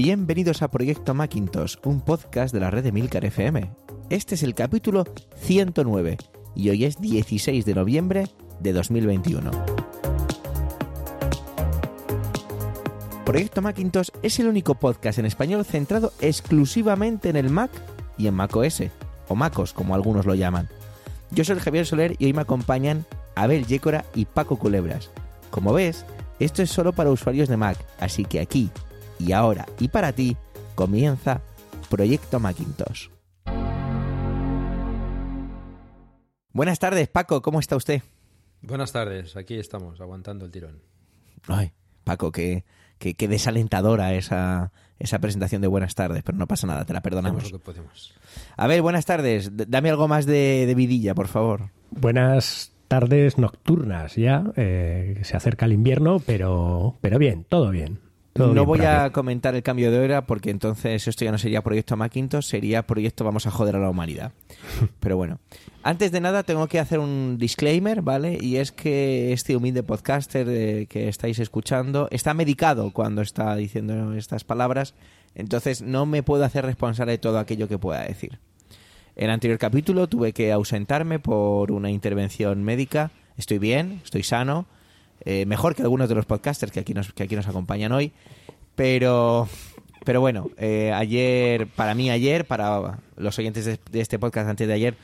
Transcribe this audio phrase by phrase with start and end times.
[0.00, 3.68] Bienvenidos a Proyecto Macintosh, un podcast de la red de Milcar FM.
[4.10, 5.02] Este es el capítulo
[5.40, 6.16] 109
[6.54, 8.28] y hoy es 16 de noviembre
[8.60, 9.50] de 2021.
[13.26, 17.72] Proyecto Macintosh es el único podcast en español centrado exclusivamente en el Mac
[18.16, 18.84] y en Mac OS,
[19.26, 20.68] o MacOS como algunos lo llaman.
[21.32, 25.10] Yo soy Javier Soler y hoy me acompañan Abel Yécora y Paco Culebras.
[25.50, 26.06] Como ves,
[26.38, 28.70] esto es solo para usuarios de Mac, así que aquí,
[29.18, 30.36] y ahora, y para ti,
[30.74, 31.40] comienza
[31.90, 33.08] Proyecto Macintosh.
[36.52, 38.02] Buenas tardes, Paco, ¿cómo está usted?
[38.62, 40.82] Buenas tardes, aquí estamos, aguantando el tirón.
[41.46, 41.72] Ay,
[42.04, 42.64] Paco, qué,
[42.98, 47.00] qué, qué desalentadora esa, esa presentación de buenas tardes, pero no pasa nada, te la
[47.02, 47.44] perdonamos.
[47.44, 48.14] Hacemos lo que podemos.
[48.56, 51.70] A ver, buenas tardes, d- dame algo más de, de vidilla, por favor.
[51.90, 54.44] Buenas tardes nocturnas ya.
[54.56, 58.00] eh, se acerca el invierno, pero, pero bien, todo bien.
[58.38, 61.62] Todo no voy a comentar el cambio de hora porque entonces esto ya no sería
[61.62, 64.32] proyecto Macintosh, sería proyecto vamos a joder a la humanidad.
[65.00, 65.40] Pero bueno,
[65.82, 68.38] antes de nada tengo que hacer un disclaimer, ¿vale?
[68.40, 74.14] Y es que este humilde podcaster eh, que estáis escuchando está medicado cuando está diciendo
[74.14, 74.94] estas palabras,
[75.34, 78.38] entonces no me puedo hacer responsable de todo aquello que pueda decir.
[79.16, 83.10] En el anterior capítulo tuve que ausentarme por una intervención médica.
[83.36, 84.66] Estoy bien, estoy sano,
[85.24, 88.12] eh, mejor que algunos de los podcasters que aquí nos, que aquí nos acompañan hoy.
[88.74, 89.48] Pero,
[90.04, 94.68] pero bueno, eh, ayer, para mí ayer, para los oyentes de, de este podcast antes
[94.68, 94.96] de ayer,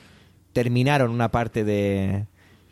[0.53, 2.25] terminaron una parte de,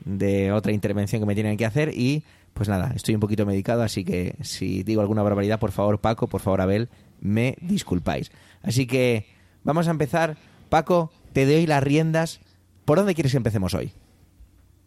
[0.05, 3.81] de otra intervención que me tienen que hacer y pues nada, estoy un poquito medicado,
[3.81, 8.31] así que si digo alguna barbaridad, por favor Paco, por favor Abel, me disculpáis.
[8.61, 9.25] Así que
[9.63, 10.37] vamos a empezar.
[10.69, 12.39] Paco, te doy las riendas.
[12.85, 13.91] ¿Por dónde quieres que empecemos hoy?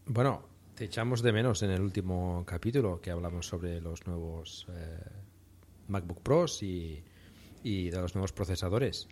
[0.05, 0.46] Bueno,
[0.77, 4.99] te echamos de menos en el último capítulo que hablamos sobre los nuevos eh,
[5.87, 7.03] MacBook Pros y,
[7.63, 9.07] de los nuevos procesadores.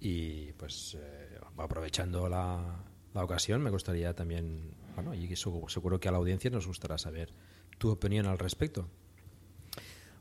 [0.00, 2.84] Y pues eh, aprovechando la,
[3.14, 7.32] ocasión, me gustaría también, bueno, y su- seguro que a la audiencia nos gustará saber
[7.78, 8.88] tu opinión al respecto.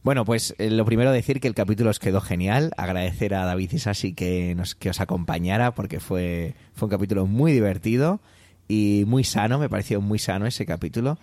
[0.02, 2.72] Bueno, pues eh, lo primero decir que el capítulo os quedó genial.
[2.75, 7.52] Agradecer a David Isasi que, nos, que os acompañara porque fue, fue un capítulo muy
[7.52, 8.19] divertido
[8.67, 9.59] y muy sano.
[9.59, 11.17] Me pareció muy sano ese capítulo.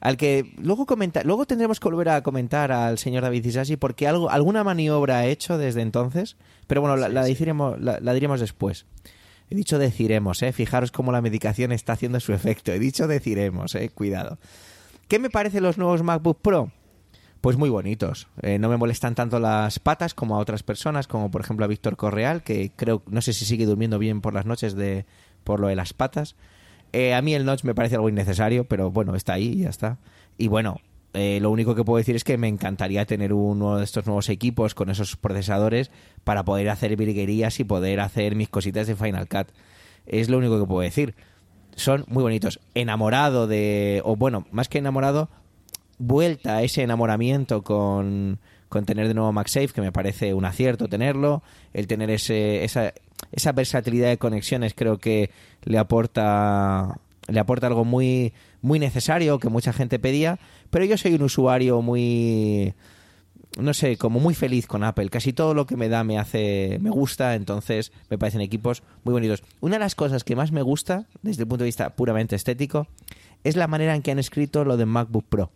[0.00, 4.06] Al que luego comenta, luego tendremos que volver a comentar al señor David Isasi porque
[4.06, 6.36] algo, alguna maniobra ha hecho desde entonces.
[6.66, 7.34] Pero bueno, la, Sí, la sí.
[7.34, 8.84] diremos, la, la diremos después.
[9.48, 10.52] He dicho deciremos, ¿eh?
[10.52, 12.72] Fijaros cómo la medicación está haciendo su efecto.
[12.72, 13.88] He dicho deciremos, ¿eh?
[13.88, 14.38] Cuidado.
[15.08, 16.72] ¿Qué me parecen los nuevos MacBook Pro?
[17.40, 18.26] Pues muy bonitos.
[18.42, 21.68] Eh, no me molestan tanto las patas como a otras personas, como por ejemplo a
[21.68, 25.06] Víctor Correal, que creo, no sé si sigue durmiendo bien por las noches de,
[25.44, 26.34] por lo de las patas.
[26.96, 29.68] Eh, a mí el notch me parece algo innecesario, pero bueno, está ahí y ya
[29.68, 29.98] está.
[30.38, 30.80] Y bueno,
[31.12, 34.30] eh, lo único que puedo decir es que me encantaría tener uno de estos nuevos
[34.30, 35.90] equipos con esos procesadores
[36.24, 39.48] para poder hacer virguerías y poder hacer mis cositas de Final Cut.
[40.06, 41.14] Es lo único que puedo decir.
[41.74, 42.60] Son muy bonitos.
[42.74, 45.28] Enamorado de, o bueno, más que enamorado,
[45.98, 48.38] vuelta a ese enamoramiento con,
[48.70, 51.42] con tener de nuevo MagSafe, que me parece un acierto tenerlo,
[51.74, 52.94] el tener ese, esa,
[53.32, 55.30] esa versatilidad de conexiones creo que
[55.64, 58.32] le aporta le aporta algo muy
[58.62, 60.38] muy necesario que mucha gente pedía,
[60.70, 62.74] pero yo soy un usuario muy
[63.58, 65.08] no sé, como muy feliz con Apple.
[65.08, 69.12] Casi todo lo que me da me hace, me gusta, entonces me parecen equipos muy
[69.12, 69.42] bonitos.
[69.60, 72.86] Una de las cosas que más me gusta, desde el punto de vista puramente estético,
[73.44, 75.50] es la manera en que han escrito lo de MacBook Pro,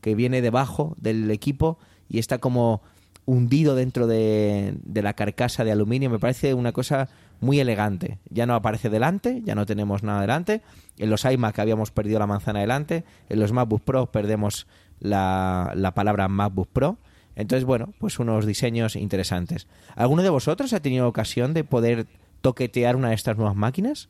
[0.00, 2.82] que viene debajo del equipo y está como
[3.26, 6.10] hundido dentro de, de la carcasa de aluminio.
[6.10, 7.08] Me parece una cosa
[7.40, 8.18] muy elegante.
[8.30, 10.62] Ya no aparece delante, ya no tenemos nada delante.
[10.98, 13.04] En los iMac habíamos perdido la manzana delante.
[13.28, 14.66] En los MacBook Pro perdemos
[15.00, 16.98] la, la palabra MacBook Pro.
[17.36, 19.66] Entonces, bueno, pues unos diseños interesantes.
[19.96, 22.06] ¿Alguno de vosotros ha tenido ocasión de poder
[22.40, 24.08] toquetear una de estas nuevas máquinas?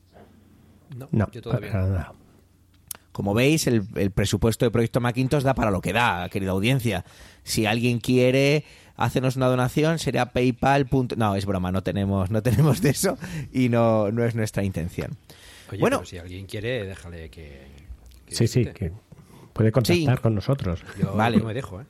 [1.10, 1.90] No, yo todavía para no.
[1.90, 2.12] nada.
[3.12, 7.04] Como veis, el, el presupuesto de Proyecto Macintosh da para lo que da, querida audiencia.
[7.44, 8.64] Si alguien quiere
[8.96, 10.88] hacernos una donación, será paypal.
[11.16, 13.18] No, es broma, no tenemos, no tenemos de eso
[13.52, 15.16] y no, no es nuestra intención.
[15.70, 15.98] Oye, Bueno.
[15.98, 17.66] pero si alguien quiere, déjale que...
[18.26, 18.92] que Sí, sí, que
[19.52, 20.22] puede contactar Sí.
[20.22, 20.82] con nosotros.
[21.00, 21.38] Yo Vale.
[21.38, 21.84] no me dejo, ¿eh?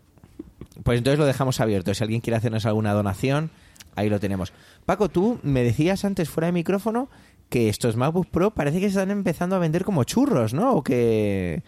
[0.83, 1.93] Pues entonces lo dejamos abierto.
[1.95, 3.51] Si alguien quiere hacernos alguna donación,
[3.97, 4.53] ahí lo tenemos.
[4.87, 7.09] Paco, tú me decías antes fuera de micrófono
[7.49, 10.73] que estos MacBook Pro parece que se están empezando a vender como churros, ¿no?
[10.75, 11.62] O que,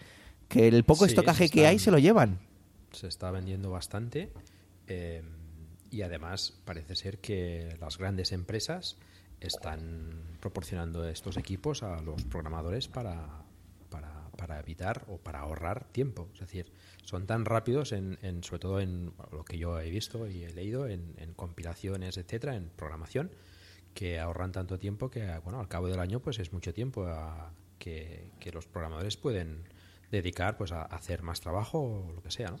[0.49, 2.39] que el poco Sí, estocaje que hay se lo llevan.
[2.91, 4.29] se está vendiendo bastante
[4.87, 5.23] eh,
[5.89, 8.97] y además parece ser que las grandes empresas
[9.39, 13.43] están proporcionando estos equipos a los programadores para,
[13.89, 16.29] para para evitar o para ahorrar tiempo.
[16.33, 16.71] Es decir,
[17.03, 20.53] son tan rápidos, en, en sobre todo en lo que yo he visto y he
[20.53, 23.31] leído, en, en compilaciones, etcétera, en programación,
[23.93, 27.51] que ahorran tanto tiempo que, bueno, al cabo del año, pues es mucho tiempo a,
[27.79, 29.63] que, que los programadores pueden
[30.11, 32.59] dedicar pues a hacer más trabajo o lo que sea, ¿no?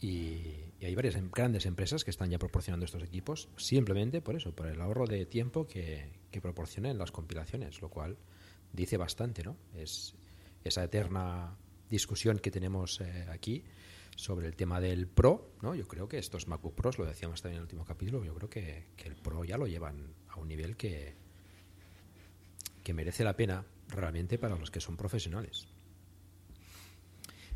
[0.00, 4.36] Y, y hay varias em- grandes empresas que están ya proporcionando estos equipos simplemente por
[4.36, 8.18] eso, por el ahorro de tiempo que, que proporcionan las compilaciones, lo cual
[8.72, 9.56] dice bastante, ¿no?
[9.74, 10.14] Es
[10.64, 11.56] esa eterna
[11.88, 13.64] discusión que tenemos eh, aquí
[14.16, 15.74] sobre el tema del Pro, ¿no?
[15.74, 18.50] Yo creo que estos MacBook Pros, lo decíamos también en el último capítulo, yo creo
[18.50, 21.14] que, que el Pro ya lo llevan a un nivel que,
[22.82, 25.68] que merece la pena realmente para los que son profesionales.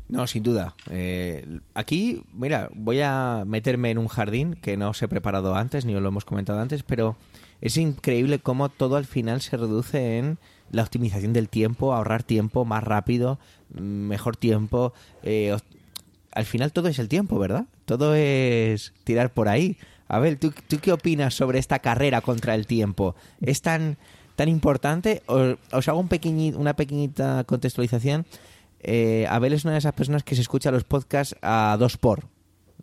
[0.09, 0.75] No, sin duda.
[0.89, 5.85] Eh, aquí, mira, voy a meterme en un jardín que no os he preparado antes,
[5.85, 7.15] ni os lo hemos comentado antes, pero
[7.61, 10.37] es increíble cómo todo al final se reduce en
[10.69, 13.39] la optimización del tiempo, ahorrar tiempo más rápido,
[13.73, 14.93] mejor tiempo.
[15.23, 15.63] eh, os-
[16.33, 17.65] al final todo es el tiempo, ¿verdad?
[17.85, 19.77] Todo es tirar por ahí.
[20.07, 23.15] A ver, ¿tú, tú qué opinas sobre esta carrera contra el tiempo?
[23.41, 23.97] ¿Es tan,
[24.37, 25.23] tan importante?
[25.27, 28.25] O- Os hago un pequeñi- una pequeñita contextualización.
[28.83, 32.25] Eh, Abel es una de esas personas que se escucha los podcasts a dos por.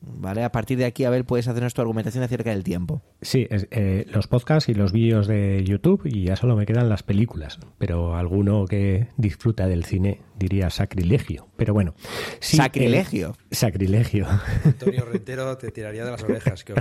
[0.00, 0.44] ¿Vale?
[0.44, 3.02] A partir de aquí, Abel, puedes hacernos tu argumentación acerca del tiempo.
[3.20, 6.88] Sí, es- eh, los podcasts y los vídeos de YouTube y ya solo me quedan
[6.88, 11.48] las películas, pero alguno que disfruta del cine diría sacrilegio.
[11.56, 11.94] Pero bueno.
[12.38, 13.34] sí, ¿Sacrilegio?
[13.50, 14.28] eh, sacrilegio.
[14.64, 16.62] Antonio Rentero te tiraría de las orejas.
[16.62, 16.74] Que.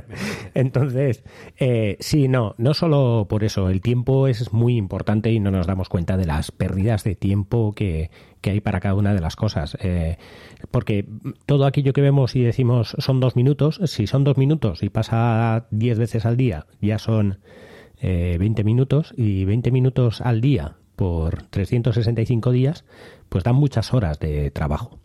[0.54, 1.24] Entonces,
[1.58, 5.66] eh, sí, no, no solo por eso, el tiempo es muy importante y no nos
[5.66, 8.12] damos cuenta de las pérdidas de tiempo que,
[8.42, 9.78] que hay para cada una de las cosas.
[9.82, 10.18] Eh,
[10.72, 11.08] porque
[11.46, 15.68] todo aquello que vemos y decimos son dos minutos, si son dos minutos y pasa
[15.72, 17.40] diez veces al día, ya son
[18.00, 22.86] eh, 20 minutos y 20 minutos al día por 365 días,
[23.30, 25.00] pues dan muchas horas de trabajo.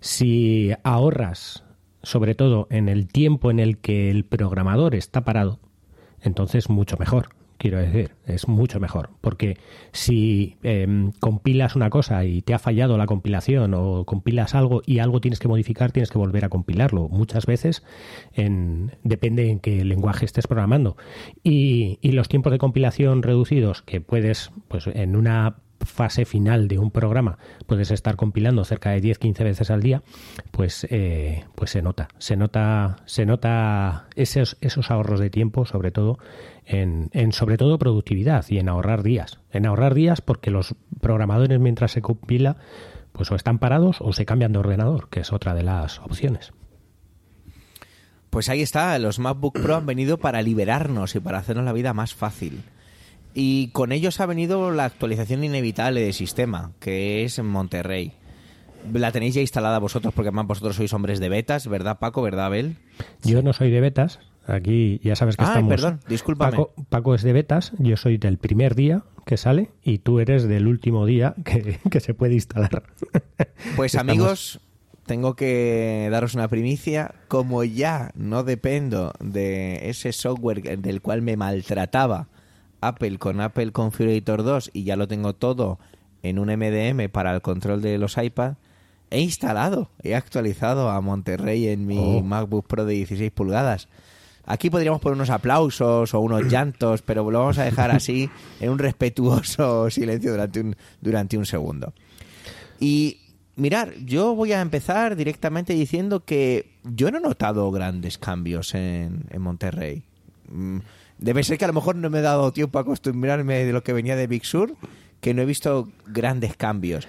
[0.00, 1.64] Si ahorras,
[2.02, 5.60] sobre todo en el tiempo en el que el programador está parado,
[6.20, 7.28] entonces mucho mejor.
[7.64, 9.08] Quiero decir, es mucho mejor.
[9.22, 9.56] Porque
[9.90, 14.98] si em, compilas una cosa y te ha fallado la compilación o compilas algo y
[14.98, 17.08] algo tienes que modificar, tienes que volver a compilarlo.
[17.08, 17.82] Muchas veces
[18.34, 20.98] en, depende en qué lenguaje estés programando.
[21.42, 26.78] Y, y los tiempos de compilación reducidos que puedes, pues en una fase final de
[26.78, 30.02] un programa puedes estar compilando cerca de 10-15 veces al día,
[30.50, 35.90] pues, eh, pues se nota, se nota, se nota esos, esos ahorros de tiempo, sobre
[35.90, 36.18] todo
[36.64, 39.40] en, en sobre todo productividad y en ahorrar días.
[39.50, 42.56] En ahorrar días porque los programadores mientras se compila,
[43.12, 46.52] pues o están parados o se cambian de ordenador, que es otra de las opciones.
[48.34, 51.94] Pues ahí está, los MacBook Pro han venido para liberarnos y para hacernos la vida
[51.94, 52.64] más fácil.
[53.34, 58.12] Y con ellos ha venido la actualización inevitable del sistema, que es en Monterrey.
[58.92, 62.22] La tenéis ya instalada vosotros, porque además vosotros sois hombres de betas, ¿verdad, Paco?
[62.22, 62.76] ¿Verdad, Abel?
[63.24, 65.70] Yo no soy de betas, aquí ya sabes que Ah, estamos.
[65.70, 66.50] perdón, discúlpame.
[66.52, 70.44] Paco, Paco es de betas, yo soy del primer día que sale y tú eres
[70.46, 72.84] del último día que, que se puede instalar.
[73.76, 74.60] Pues Estamos- amigos,
[75.06, 77.14] tengo que daros una primicia.
[77.28, 82.28] Como ya no dependo de ese software del cual me maltrataba
[82.88, 85.78] Apple con Apple Configurator 2 y ya lo tengo todo
[86.22, 88.54] en un MDM para el control de los iPad,
[89.10, 92.22] he instalado, he actualizado a Monterrey en mi Oh.
[92.22, 93.88] MacBook Pro de 16 pulgadas.
[94.46, 98.28] Aquí podríamos poner unos aplausos o unos llantos, pero lo vamos a dejar así
[98.60, 101.92] en un respetuoso silencio durante un, durante un segundo.
[102.80, 103.20] Y
[103.56, 109.24] mirar, yo voy a empezar directamente diciendo que yo no he notado grandes cambios en,
[109.30, 110.02] en Monterrey.
[111.18, 113.82] Debe ser que a lo mejor no me he dado tiempo a acostumbrarme de lo
[113.82, 114.76] que venía de Big Sur,
[115.20, 117.08] que no he visto grandes cambios.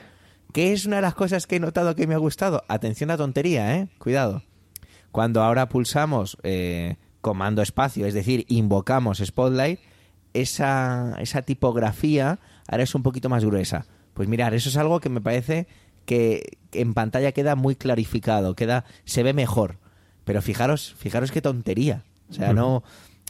[0.54, 2.64] ¿Qué es una de las cosas que he notado que me ha gustado?
[2.68, 3.90] Atención a tontería, ¿eh?
[3.98, 4.44] Cuidado.
[5.12, 9.80] Cuando ahora pulsamos eh, comando espacio, es decir, invocamos Spotlight,
[10.34, 13.86] esa, esa tipografía ahora es un poquito más gruesa.
[14.14, 15.68] Pues mirar, eso es algo que me parece
[16.06, 19.78] que en pantalla queda muy clarificado, queda, se ve mejor.
[20.24, 22.04] Pero fijaros, fijaros qué tontería.
[22.30, 22.84] O sea, no,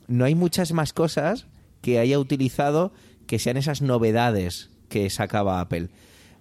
[0.08, 1.48] no hay muchas más cosas
[1.82, 2.94] que haya utilizado
[3.28, 5.90] que sean esas novedades que sacaba Apple.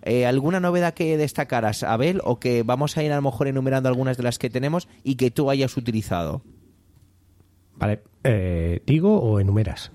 [0.03, 3.89] Eh, ¿Alguna novedad que destacaras, Abel, o que vamos a ir a lo mejor enumerando
[3.89, 6.43] algunas de las que tenemos y que tú hayas utilizado?
[7.77, 9.93] Vale, eh, ¿digo o enumeras?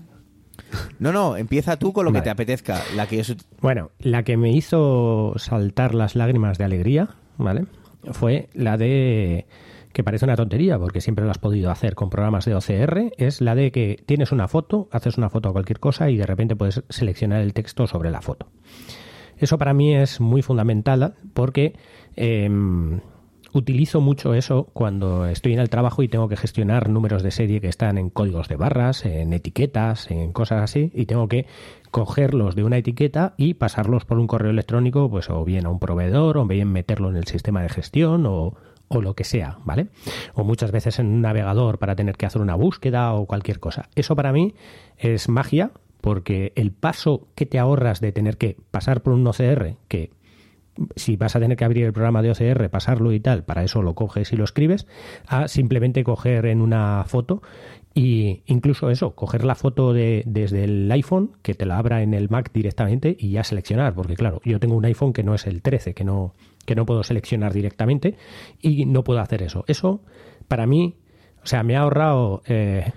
[0.98, 2.82] No, no, empieza tú con lo que te apetezca.
[2.94, 7.66] La que yo Bueno, la que me hizo saltar las lágrimas de alegría, ¿vale?
[8.12, 9.46] Fue la de
[9.92, 13.40] que parece una tontería porque siempre lo has podido hacer con programas de OCR, es
[13.40, 16.56] la de que tienes una foto, haces una foto a cualquier cosa y de repente
[16.56, 18.46] puedes seleccionar el texto sobre la foto.
[19.36, 21.74] Eso para mí es muy fundamental porque
[22.14, 23.00] em,
[23.52, 27.60] utilizo mucho eso cuando estoy en el trabajo y tengo que gestionar números de serie
[27.60, 31.46] que están en códigos de barras, en etiquetas, en cosas así, y tengo que
[31.90, 35.80] cogerlos de una etiqueta y pasarlos por un correo electrónico, pues o bien a un
[35.80, 38.54] proveedor, o bien meterlo en el sistema de gestión, o,
[38.92, 39.86] o lo que sea, ¿vale?
[40.34, 43.88] O muchas veces en un navegador para tener que hacer una búsqueda o cualquier cosa.
[43.94, 44.54] Eso para mí
[44.98, 45.70] es magia,
[46.00, 50.10] porque el paso que te ahorras de tener que pasar por un OCR, que
[50.96, 53.80] si vas a tener que abrir el programa de OCR, pasarlo y tal, para eso
[53.80, 54.88] lo coges y lo escribes,
[55.28, 57.42] a simplemente coger en una foto
[57.94, 62.12] y incluso eso, coger la foto de, desde el iPhone, que te la abra en
[62.12, 65.46] el Mac directamente y ya seleccionar, porque claro, yo tengo un iPhone que no es
[65.46, 66.34] el 13, que no,
[66.70, 68.14] que no puedo seleccionar directamente
[68.60, 69.64] y no puedo hacer eso.
[69.66, 70.04] Eso,
[70.46, 70.94] para mí,
[71.42, 72.92] o sea, me ha ahorrado eh,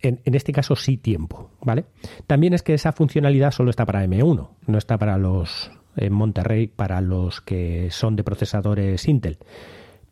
[0.00, 1.84] en, este caso sí tiempo, ¿vale?
[2.26, 6.66] También es que esa funcionalidad solo está para M1, no está para los en Monterrey,
[6.66, 9.36] para los que son de procesadores Intel.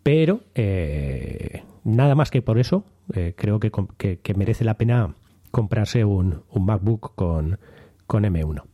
[0.03, 2.85] Pero eh, nada más que por eso,
[3.15, 5.15] eh, creo que, merece la pena
[5.51, 7.59] comprarse un, MacBook con,
[8.07, 8.65] con M1.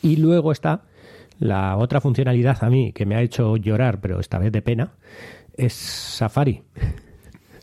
[0.00, 0.84] Y luego está
[1.40, 4.92] la otra funcionalidad a mí que me ha hecho llorar, pero esta vez de pena,
[5.56, 6.62] es Safari.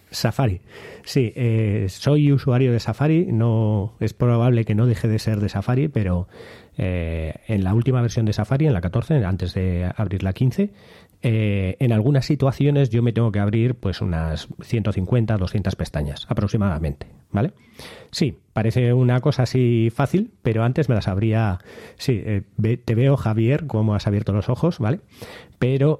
[0.09, 0.61] Safari.
[1.03, 3.27] Sí, eh, soy usuario de Safari.
[3.31, 6.27] No es probable que no deje de ser de Safari, pero
[6.77, 10.71] eh, en la última versión de Safari, en la 14, antes de abrir la 15,
[11.21, 17.07] eh, en algunas situaciones yo me tengo que abrir pues unas 150, 200 pestañas aproximadamente,
[17.31, 17.53] ¿vale?
[18.11, 21.59] Sí, parece una cosa así fácil, pero antes me las abría...
[21.97, 22.43] Sí, eh,
[22.83, 24.99] te veo Javier, como has abierto los ojos, ¿vale?
[25.59, 25.99] Pero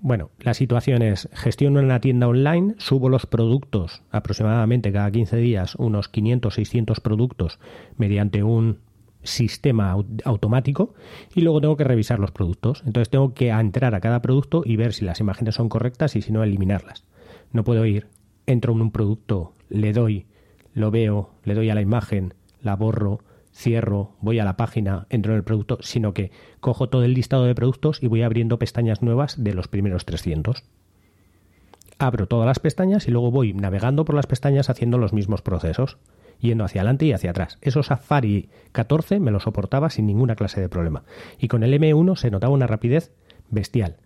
[0.00, 5.36] bueno, la situación es, gestiono en la tienda online, subo los productos aproximadamente cada 15
[5.36, 7.60] días, unos 500, 600 productos
[7.96, 8.78] mediante un
[9.22, 10.94] sistema automático
[11.34, 12.82] y luego tengo que revisar los productos.
[12.86, 16.22] Entonces tengo que entrar a cada producto y ver si las imágenes son correctas y
[16.22, 17.04] si no eliminarlas.
[17.52, 18.08] No puedo ir,
[18.46, 20.26] entro en un producto, le doy,
[20.74, 23.20] lo veo, le doy a la imagen, la borro,
[23.52, 27.44] cierro, voy a la página, entro en el producto, sino que cojo todo el listado
[27.44, 30.64] de productos y voy abriendo pestañas nuevas de los primeros 300.
[31.98, 35.98] Abro todas las pestañas y luego voy navegando por las pestañas haciendo los mismos procesos
[36.40, 37.58] yendo hacia adelante y hacia atrás.
[37.60, 41.04] Eso Safari 14 me lo soportaba sin ninguna clase de problema.
[41.38, 43.12] Y con el M1 se notaba una rapidez
[43.50, 43.96] bestial.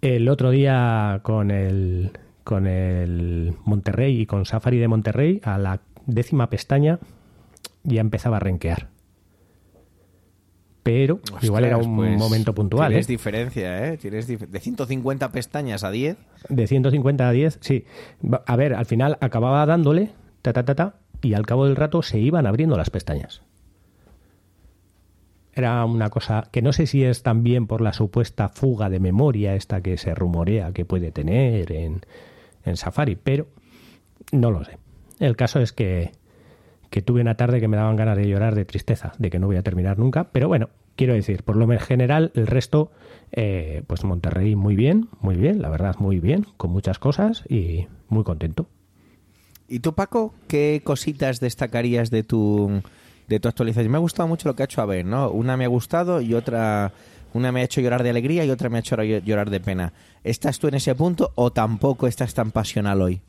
[0.00, 2.12] El otro día con el,
[2.44, 6.98] con el Monterrey y con Safari de Monterrey, a la décima pestaña
[7.82, 8.88] ya empezaba a renquear.
[10.82, 12.88] Pero igual era un pues, momento puntual.
[12.88, 13.12] Tienes ¿eh?
[13.12, 13.98] diferencia, ¿eh?
[13.98, 16.16] Tienes de 150 pestañas a 10.
[16.48, 17.84] De 150 a 10, sí.
[18.46, 20.12] A ver, al final acababa dándole
[21.22, 23.42] y al cabo del rato se iban abriendo las pestañas.
[25.52, 29.54] Era una cosa que no sé si es también por la supuesta fuga de memoria
[29.54, 32.02] esta que se rumorea que puede tener en,
[32.64, 33.48] en Safari, pero
[34.30, 34.78] no lo sé.
[35.18, 36.12] El caso es que,
[36.90, 39.48] que tuve una tarde que me daban ganas de llorar de tristeza, de que no
[39.48, 42.92] voy a terminar nunca, pero bueno, quiero decir, por lo general, el resto,
[43.32, 47.88] eh, pues Monterrey muy bien, muy bien, la verdad, muy bien, con muchas cosas y
[48.08, 48.68] muy contento.
[49.68, 52.82] ¿Y tú, Paco, qué cositas destacarías de tu,
[53.28, 53.92] de tu actualización?
[53.92, 55.30] Me ha gustado mucho lo que ha hecho ver, ¿no?
[55.30, 56.92] Una me ha gustado y otra...
[57.34, 59.92] Una me ha hecho llorar de alegría y otra me ha hecho llorar de pena.
[60.24, 63.20] ¿Estás tú en ese punto o tampoco estás tan pasional hoy?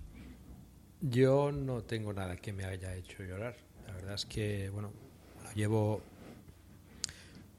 [1.01, 3.58] Yo no tengo nada que me haya hecho llorar.
[3.88, 4.93] La verdad es que, bueno,
[5.43, 6.01] lo llevo,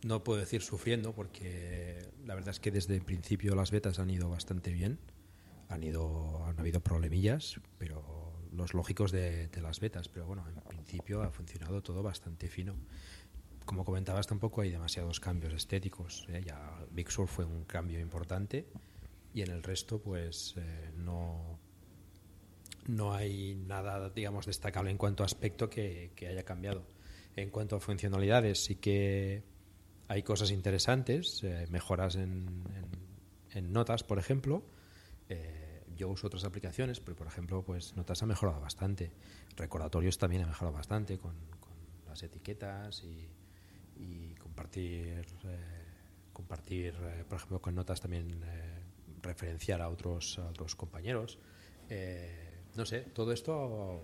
[0.03, 4.09] no puedo decir sufriendo, porque la verdad es que desde el principio las betas han
[4.09, 4.99] ido bastante bien.
[5.69, 8.03] Han ido, han habido problemillas, pero
[8.53, 12.75] los lógicos de, las betas, pero bueno, en principio ha funcionado todo bastante fino.
[13.65, 16.27] Como comentabas, tampoco hay demasiados cambios estéticos.
[16.29, 16.43] ¿eh?
[16.45, 18.67] Ya Big Sur fue un cambio importante
[19.33, 21.59] y en el resto, pues eh, no,
[22.87, 26.85] no hay nada, digamos, destacable en cuanto a aspecto que, haya cambiado.
[27.37, 29.45] En cuanto a funcionalidades, sí que
[30.09, 32.65] hay cosas interesantes, eh, mejoras en,
[33.53, 34.65] en, notas, por ejemplo
[36.01, 39.13] yo uso otras aplicaciones, pero por ejemplo, pues Notas ha mejorado bastante.
[39.57, 41.35] Recordatorios también ha mejorado bastante con,
[42.09, 45.85] las etiquetas y, compartir, eh,
[46.33, 48.81] compartir eh, por ejemplo, con Notas también eh,
[49.23, 51.39] referenciar a otros, otros compañeros.
[52.77, 54.01] no sé, todo esto,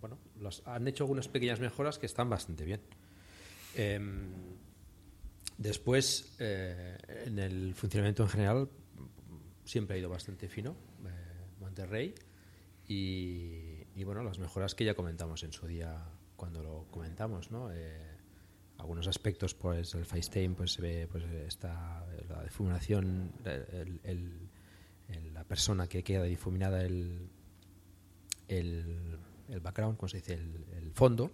[0.00, 0.18] bueno,
[0.66, 2.80] han hecho algunas pequeñas mejoras que están bastante bien.
[3.74, 4.30] Em,
[5.58, 8.68] después, en el funcionamiento en general,
[9.64, 10.89] siempre ha ido bastante fino
[11.70, 12.14] Monterrey
[12.88, 17.70] y, y, bueno, las mejoras que ya comentamos en su día cuando lo comentamos, ¿no?
[17.72, 18.16] Eh,
[18.78, 25.44] algunos aspectos, pues el FaceTime, pues se ve pues esta, la difuminación, el, el, la
[25.44, 27.28] persona que queda difuminada el,
[28.48, 31.30] el, el background, como se dice, el, fondo.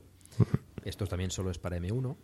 [0.84, 2.16] Esto también solo es para M1.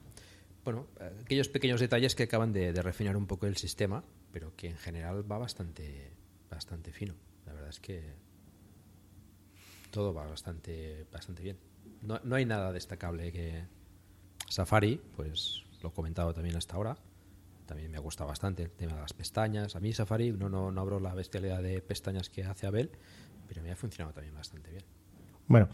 [0.65, 0.87] Bueno,
[1.23, 4.77] aquellos pequeños detalles que acaban de, de, refinar un poco el sistema, pero que en
[4.77, 6.13] general va bastante,
[6.51, 7.15] bastante fino.
[7.47, 8.15] La verdad es que
[9.91, 11.59] todo va bastante, bastante bien.
[12.03, 13.65] No, no hay nada destacable que
[14.49, 16.97] Safari, pues lo he comentado también hasta ahora.
[17.67, 19.77] También me ha gustado bastante el tema de las pestañas.
[19.77, 22.91] A mí Safari no, no, no abro la bestialidad de pestañas que hace Abel,
[23.47, 24.85] pero me ha funcionado también bastante bien.
[25.49, 25.69] Bueno,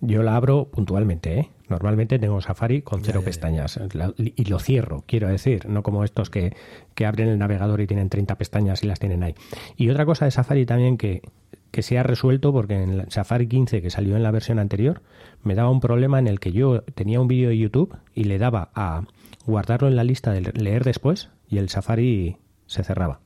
[0.00, 1.50] yo la abro puntualmente, ¿eh?
[1.68, 3.80] Normalmente tengo Safari con cero pestañas
[4.16, 6.54] y lo cierro, quiero decir, no como estos que,
[6.94, 9.34] que, abren el navegador y tienen 30 pestañas y las tienen ahí.
[9.76, 11.22] Y otra cosa de Safari también que,
[11.70, 15.00] que se ha resuelto porque en Safari 15 que salió en la versión anterior
[15.42, 18.38] me daba un problema en el que yo tenía un vídeo de YouTube y le
[18.38, 19.04] daba a
[19.46, 22.36] guardarlo en la lista de leer después y el Safari
[22.66, 23.20] se cerraba.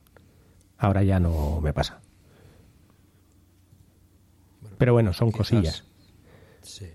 [0.77, 1.99] Ahora ya no me pasa.
[4.77, 5.86] Pero bueno, son cosillas.
[6.67, 6.87] Sí.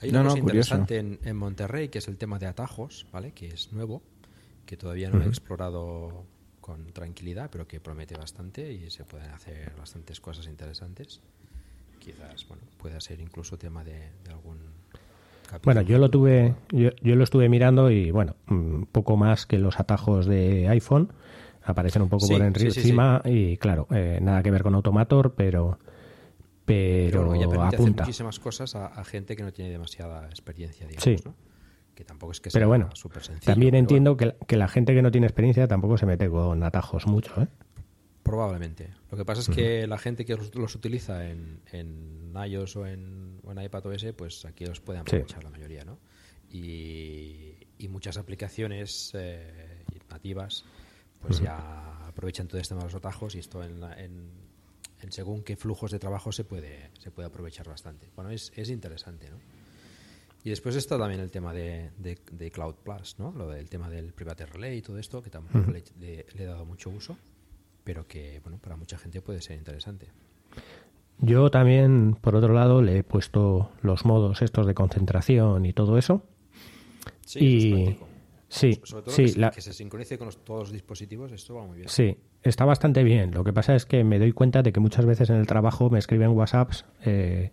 [0.00, 3.32] Hay una cosa interesante en, Monterrey que es el tema de atajos, ¿vale?
[3.32, 4.02] Que es nuevo,
[4.66, 6.24] que todavía no he explorado
[6.60, 11.20] con tranquilidad, pero que promete bastante y se pueden hacer bastantes cosas interesantes.
[12.00, 14.58] Quizás, bueno, pueda ser incluso tema de, algún
[15.64, 19.58] bueno, yo lo tuve, yo, yo, lo estuve mirando y bueno, un poco más que
[19.58, 21.12] los atajos de iPhone,
[21.62, 25.78] aparecen un poco por encima y claro, eh, nada que ver con Automator, pero
[27.10, 31.34] pero, ya permite hacer muchísimas cosas a, gente que no tiene demasiada experiencia, digamos, ¿no?
[31.94, 32.88] Que tampoco es que pero bueno,
[33.44, 37.06] También entiendo que, que, la gente que no tiene experiencia tampoco se mete con atajos
[37.06, 37.48] mucho, ¿eh?
[38.22, 38.88] Probablemente.
[39.10, 43.40] Lo que pasa es que la gente que los, utiliza en, en, iOS o en,
[43.44, 45.98] o en iPadOS, pues aquí los pueden aprovechar la mayoría, ¿no?
[46.48, 50.64] Y, y muchas aplicaciones eh, nativas
[51.22, 54.30] pues ya aprovechan todo este de los atajos y esto en, en
[55.02, 58.08] en según qué flujos de trabajo se puede, se puede aprovechar bastante.
[58.14, 59.36] Bueno, es, es interesante, ¿no?
[60.44, 63.32] Y después está también el tema de, de, Cloud Plus, ¿no?
[63.32, 66.90] Lo del tema del Private Relay y todo esto, que tampoco le, he dado mucho
[66.90, 67.16] uso,
[67.84, 70.08] pero que, bueno, para mucha gente puede ser interesante.
[71.18, 75.96] Yo también, por otro lado, le he puesto los modos estos de concentración y todo
[75.96, 76.26] eso.
[77.24, 77.98] Sí, y...
[78.48, 81.78] Sí, Sobre todo sí, que, que, se sincronice con todos los dispositivos, esto va muy
[81.78, 81.88] bien.
[81.88, 83.32] Sí, está bastante bien.
[83.32, 85.90] Lo que pasa es que me doy cuenta de que muchas veces en el trabajo
[85.90, 87.50] me escriben WhatsApps eh,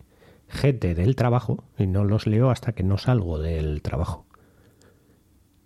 [0.48, 4.26] gente del trabajo y no los leo hasta que no salgo del trabajo.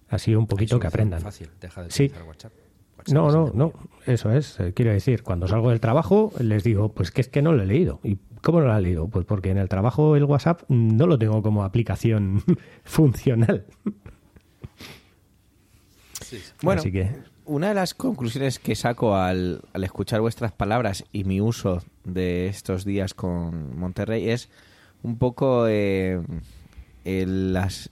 [0.10, 1.22] Así un poquito que aprendan.
[1.22, 2.12] Fácil, deja de sí.
[2.28, 2.52] WhatsApp.
[3.12, 3.74] no, no, no,
[4.06, 4.60] eso es.
[4.60, 7.64] Eh, quiero decir, cuando salgo del trabajo les digo, pues que es que no lo
[7.64, 8.00] he leído.
[8.04, 9.08] ¿Y cómo no lo he leído?
[9.08, 12.44] Pues porque en el trabajo el WhatsApp no lo tengo como aplicación
[12.84, 13.66] funcional.
[16.62, 16.82] Bueno,
[17.46, 22.86] una de las conclusiones que saco al, escuchar vuestras palabras y mi uso de estos
[22.86, 24.50] días con Monterrey es
[25.02, 26.22] un poco eh,
[27.04, 27.90] las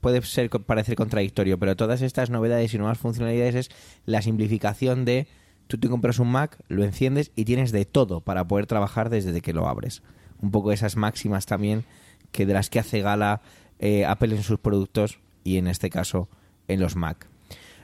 [0.00, 3.70] puede ser parecer contradictorio, pero todas estas novedades y nuevas funcionalidades es
[4.04, 5.26] la simplificación de
[5.66, 9.40] tú te compras un Mac, lo enciendes y tienes de todo para poder trabajar desde
[9.40, 10.02] que lo abres.
[10.42, 11.84] Un poco esas máximas también
[12.32, 13.40] que de las que hace gala
[13.78, 16.28] eh, Apple en sus productos y en este caso
[16.68, 17.31] en los Mac.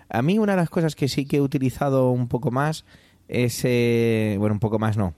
[0.09, 2.85] A mí una de las cosas que sí que he utilizado un poco más
[3.29, 5.15] es, eh, bueno, un poco más no,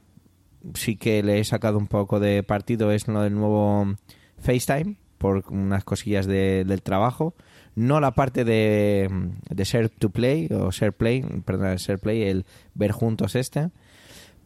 [0.74, 3.94] sí que le he sacado un poco de partido es lo del nuevo
[4.38, 7.34] FaceTime por unas cosillas del trabajo.
[7.76, 9.08] No la parte de,
[9.48, 13.70] de Share to Play o Share Play, perdón, Share Play, el ver juntos este,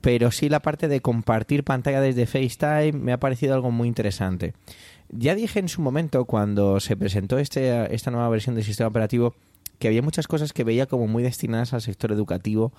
[0.00, 4.52] pero sí la parte de compartir pantalla desde FaceTime me ha parecido algo muy interesante.
[5.08, 9.34] Ya dije en su momento, cuando se presentó este, esta nueva versión del sistema operativo,
[9.84, 12.72] que había muchas cosas que veía como muy destinadas al sector educativo,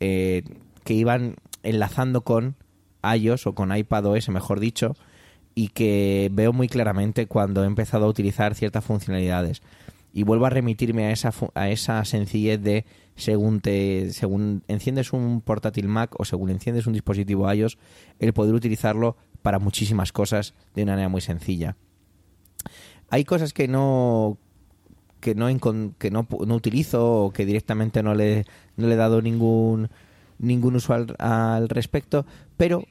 [0.00, 0.42] eh,
[0.84, 2.56] que iban enlazando con
[3.02, 4.96] iOS o con iPadOS, mejor dicho,
[5.54, 9.60] y que veo muy claramente cuando he empezado a utilizar ciertas funcionalidades.
[10.14, 15.42] Y vuelvo a remitirme a esa, a esa sencillez de según, te, según enciendes un
[15.42, 17.76] portátil Mac o según enciendes un dispositivo iOS,
[18.18, 21.76] el poder utilizarlo para muchísimas cosas de una manera muy sencilla.
[23.10, 24.38] Hay cosas que no
[25.26, 25.48] que no
[25.98, 29.90] que no, no utilizo o que directamente no le, no le he dado ningún
[30.38, 32.84] ningún uso al, respecto, pero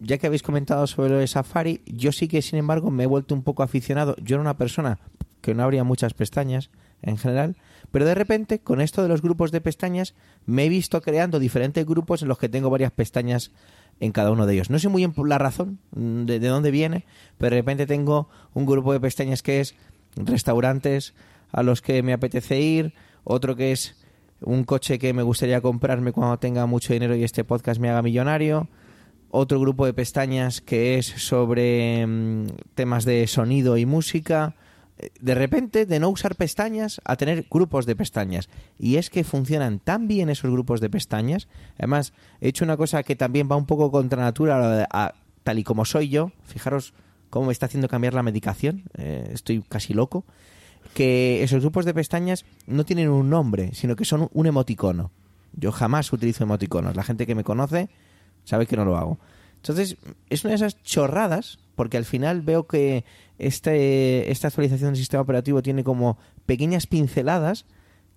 [0.00, 3.06] ya que habéis comentado sobre lo de Safari, yo sí que sin embargo me he
[3.06, 4.16] vuelto un poco aficionado.
[4.20, 4.98] Yo era una persona
[5.40, 7.56] que no abría muchas pestañas en general,
[7.92, 10.14] pero de repente con esto de los grupos de pestañas
[10.46, 13.52] me he visto creando diferentes grupos en los que tengo varias pestañas
[14.00, 14.70] en cada uno de ellos.
[14.70, 17.04] No sé muy bien la razón mm, de, dónde viene,
[17.36, 19.76] pero de repente tengo un grupo de pestañas que es
[20.16, 21.14] restaurantes
[21.50, 23.96] a los que me apetece ir, otro que es
[24.40, 28.02] un coche que me gustaría comprarme cuando tenga mucho dinero y este podcast me haga
[28.02, 28.68] millonario,
[29.30, 34.54] otro grupo de pestañas que es sobre mm, temas de sonido y música,
[35.20, 38.48] de repente de no usar pestañas a tener grupos de pestañas.
[38.78, 41.48] Y es que funcionan tan bien esos grupos de pestañas.
[41.78, 45.64] Además, he hecho una cosa que también va un poco contra natura, a, tal y
[45.64, 46.32] como soy yo.
[46.44, 46.94] Fijaros
[47.30, 48.84] cómo me está haciendo cambiar la medicación.
[48.96, 50.24] Eh, estoy casi loco.
[50.94, 55.10] Que esos grupos de pestañas no tienen un nombre, sino que son un emoticono.
[55.52, 56.96] Yo jamás utilizo emoticonos.
[56.96, 57.88] La gente que me conoce
[58.44, 59.18] sabe que no lo hago.
[59.56, 59.96] Entonces,
[60.30, 63.04] es una de esas chorradas, porque al final veo que
[63.38, 67.66] este, esta actualización del sistema operativo tiene como pequeñas pinceladas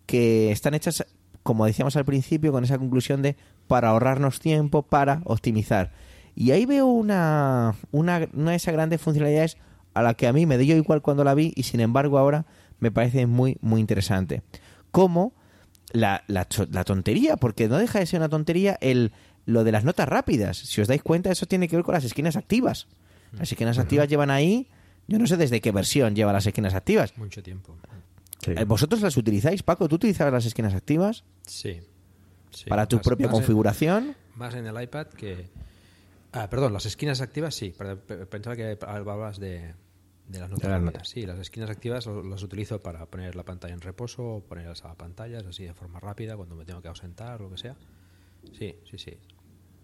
[0.05, 1.05] que están hechas,
[1.43, 3.35] como decíamos al principio, con esa conclusión de
[3.67, 5.91] para ahorrarnos tiempo, para optimizar.
[6.35, 9.57] Y ahí veo una, una, una de esas grandes funcionalidades
[9.93, 12.45] a la que a mí me dio igual cuando la vi y sin embargo ahora
[12.81, 14.41] me parece muy, muy interesante.
[14.91, 15.33] Como
[15.93, 19.13] la, la, la tontería, porque no deja de ser una tontería el
[19.45, 20.57] lo de las notas rápidas.
[20.57, 22.87] Si os dais cuenta, eso tiene que ver con las esquinas activas.
[23.31, 24.67] Las esquinas activas llevan ahí,
[25.07, 27.17] yo no sé desde qué versión lleva las esquinas activas.
[27.17, 27.77] Mucho tiempo.
[28.45, 29.87] Eh, ¿Vosotros las utilizáis, Paco?
[29.87, 31.23] ¿Tú utilizabas las esquinas activas?
[31.45, 31.79] Sí.
[32.67, 34.15] ¿Para tu propia configuración?
[34.35, 35.49] más en el iPad que...
[36.33, 37.73] Ah, perdón, las esquinas activas sí.
[38.29, 39.73] Pensaba que hablabas de,
[40.31, 40.69] de las notas.
[40.69, 41.07] rápidas.
[41.07, 45.45] Sí, las esquinas activas las utilizo para poner la pantalla en reposo, ponerlas a pantallas
[45.45, 47.75] así de forma rápida cuando me tengo que ausentar o lo que sea.
[48.57, 49.17] Sí, sí, sí.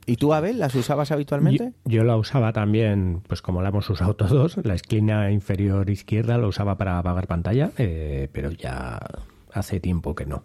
[0.09, 1.73] ¿Y tú, Abel, las usabas habitualmente?
[1.83, 6.47] Yo, la usaba también, pues como la hemos usado todos, la esquina inferior izquierda la
[6.47, 8.99] usaba para apagar pantalla, eh, pero ya
[9.51, 10.43] hace tiempo que no.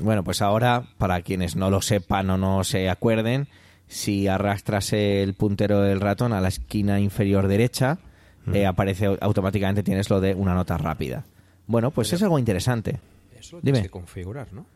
[0.00, 3.46] Bueno, pues ahora, para quienes no lo sepan o no se acuerden,
[3.86, 7.98] si arrastras el puntero del ratón a la esquina inferior derecha,
[8.46, 8.54] mm.
[8.54, 11.24] eh, aparece automáticamente, tienes lo de una nota rápida.
[11.66, 13.00] Bueno, pues es algo interesante.
[13.38, 14.66] Eso lo tienes que configurar, ¿no?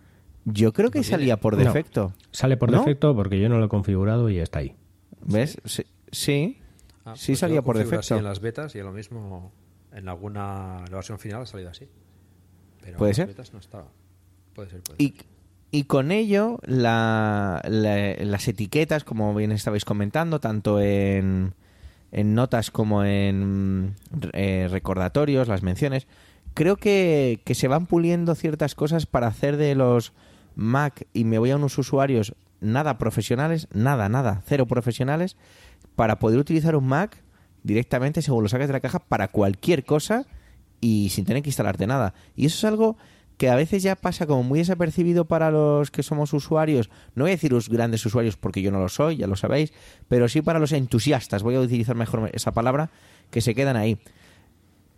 [0.45, 2.13] Yo creo que salía por defecto.
[2.31, 4.75] sale por defecto porque yo no lo he configurado y está ahí.
[5.23, 5.61] ¿Ves?
[5.65, 5.85] Sí.
[6.13, 6.63] Sí,
[7.05, 8.17] ah, pues salía por defecto.
[8.17, 9.53] en las betas y lo mismo
[9.93, 11.89] en alguna la versión final ha salido así.
[12.81, 13.27] Pero ¿Puede en ser?
[13.27, 13.89] Las betas no estaba.
[14.55, 15.15] Puede ser, y,
[15.71, 21.55] y con ello, la, las etiquetas, como bien estabais comentando, tanto en,
[22.13, 23.95] en notas como en
[24.33, 26.07] eh, recordatorios, las menciones,
[26.55, 30.13] creo que, que se van puliendo ciertas cosas para hacer de los
[30.55, 35.37] Mac y me voy a unos usuarios nada profesionales, nada, nada, cero profesionales,
[35.95, 37.23] para poder utilizar un Mac
[37.63, 40.27] directamente según lo saques de la caja para cualquier cosa
[40.81, 42.15] y sin tener que instalarte nada.
[42.35, 42.97] Y eso es algo
[43.37, 47.33] que a veces ya pasa como muy desapercibido para los que somos usuarios, no voy
[47.33, 49.73] a decir los grandes usuarios porque yo no lo soy, ya lo sabéis,
[50.09, 52.91] pero sí para los entusiastas, voy a utilizar mejor esa palabra,
[53.31, 53.99] que se quedan ahí.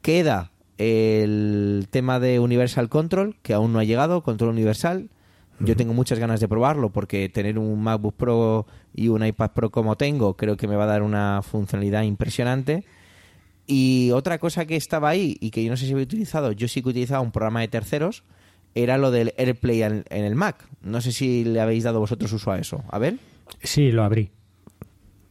[0.03, 5.11] Queda el tema de Universal Control, que aún no ha llegado, control universal,
[5.61, 9.71] yo tengo muchas ganas de probarlo porque tener un MacBook Pro y un iPad Pro
[9.71, 12.85] como tengo creo que me va a dar una funcionalidad impresionante.
[13.71, 16.69] Y otra cosa que estaba ahí y que yo no sé si he utilizado, yo
[16.69, 18.25] sí que utilizaba un programa de terceros,
[18.75, 20.67] era lo del AirPlay en, el Mac.
[20.81, 22.83] No sé si le habéis dado vosotros uso a eso.
[22.89, 23.19] A ver.
[23.63, 24.31] Sí, lo abrí.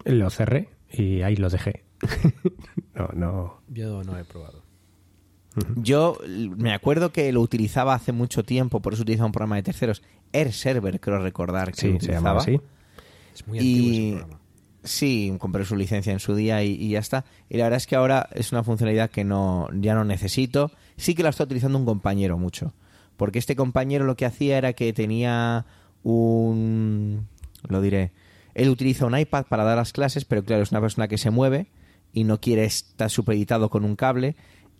[0.05, 1.83] Lo cerré y ahí lo dejé.
[2.93, 3.61] no, no.
[3.69, 4.61] Yo no he probado.
[5.75, 9.63] Yo me acuerdo que lo utilizaba hace mucho tiempo, por eso utilizaba un programa de
[9.63, 10.03] terceros.
[10.31, 12.41] Air Server, creo recordar que sí, utilizaba.
[12.41, 12.61] Se
[13.33, 14.36] Es muy antiguo ese programa.
[14.87, 17.25] Sí, compré su licencia en su día y, ya está.
[17.49, 20.71] Y la verdad es que ahora es una funcionalidad que no ya no necesito.
[20.95, 22.73] Sí que la está utilizando un compañero mucho.
[23.17, 25.65] Porque este compañero lo que hacía era que tenía
[26.03, 27.27] un...
[27.67, 28.11] lo diré...
[28.53, 31.29] Él utiliza un iPad para dar las clases, pero claro, es una persona que se
[31.29, 31.67] mueve
[32.11, 34.35] y no quiere estar supeditado con un cable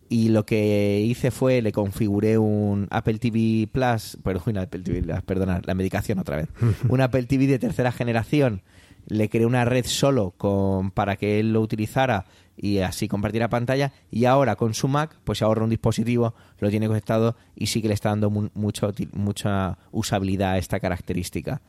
[0.10, 5.62] y lo que hice fue le configuré un Apple TV Plus, perdón, Apple TV, perdona,
[5.66, 6.50] la medicación otra vez,
[6.90, 8.62] un Apple TV de tercera generación,
[9.08, 13.94] le creé una red solo con, para que él lo utilizara y así compartiera pantalla
[14.12, 17.88] y ahora con su Mac pues ahorra un dispositivo, lo tiene conectado y sí que
[17.88, 21.62] le está dando mucho, mucha usabilidad a esta característica.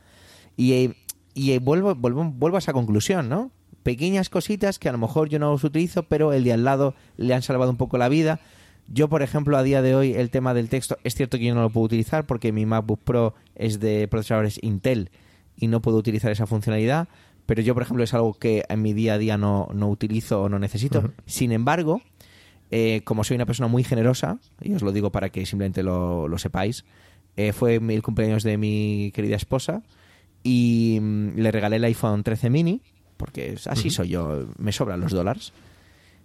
[0.57, 0.94] Y,
[1.35, 3.53] y vuelvo, vuelvo, vuelvo a esa conclusión, ¿no?
[3.88, 6.94] pequeñas cositas que a lo mejor yo no los utilizo, pero el de al lado
[7.16, 8.38] le han salvado un poco la vida.
[8.87, 11.55] Yo, por ejemplo, a día de hoy el tema del texto es cierto que yo
[11.55, 15.11] no lo puedo utilizar porque mi MacBook Pro es de procesadores Intel
[15.57, 17.09] y no puedo utilizar esa funcionalidad,
[17.49, 20.43] pero yo, por ejemplo, es algo que en mi día a día no, no utilizo
[20.43, 21.15] o no necesito.
[21.25, 22.03] Sin embargo,
[22.71, 26.31] eh, como soy una persona muy generosa, y os lo digo para que simplemente lo,
[26.37, 26.85] sepáis,
[27.39, 29.83] eh, fue el cumpleaños de mi querida esposa
[30.43, 32.83] y mm, le regalé el iPhone 13 mini
[33.17, 35.55] porque así soy yo, me sobran los dólares.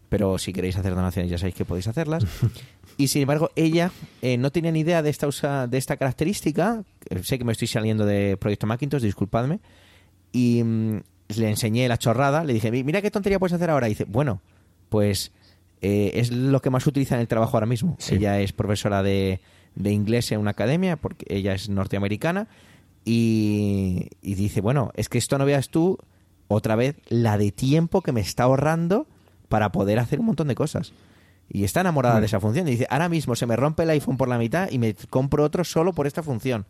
[0.10, 2.26] pero si queréis hacer donaciones ya sabéis que podéis hacerlas.
[2.98, 6.84] y sin embargo, ella eh, no tenía ni idea de esta, usa, de esta característica.
[7.22, 9.62] Sé que me estoy saliendo de Proyecto Macintosh, disculpadme.
[10.34, 13.88] Y mm, le enseñé la chorrada, le dije, "Mi- mira qué tontería puedes hacer ahora.
[13.88, 14.42] Y dice, bueno,
[14.90, 15.32] pues
[15.82, 17.96] eh, es lo que más utiliza en el trabajo ahora mismo.
[18.00, 18.16] Sí.
[18.16, 19.42] Ella es profesora de,
[19.76, 22.48] de inglés en una academia, porque ella es norteamericana.
[23.06, 25.98] Y, y dice, bueno, es que esto no veas tú,
[26.48, 29.08] otra vez, la de tiempo que me está ahorrando
[29.50, 30.94] para poder hacer un montón de cosas.
[31.50, 32.68] Y está enamorada de esa función.
[32.68, 35.44] Y dice, ahora mismo se me rompe el iPhone por la mitad y me compro
[35.44, 36.66] otro solo por esta función.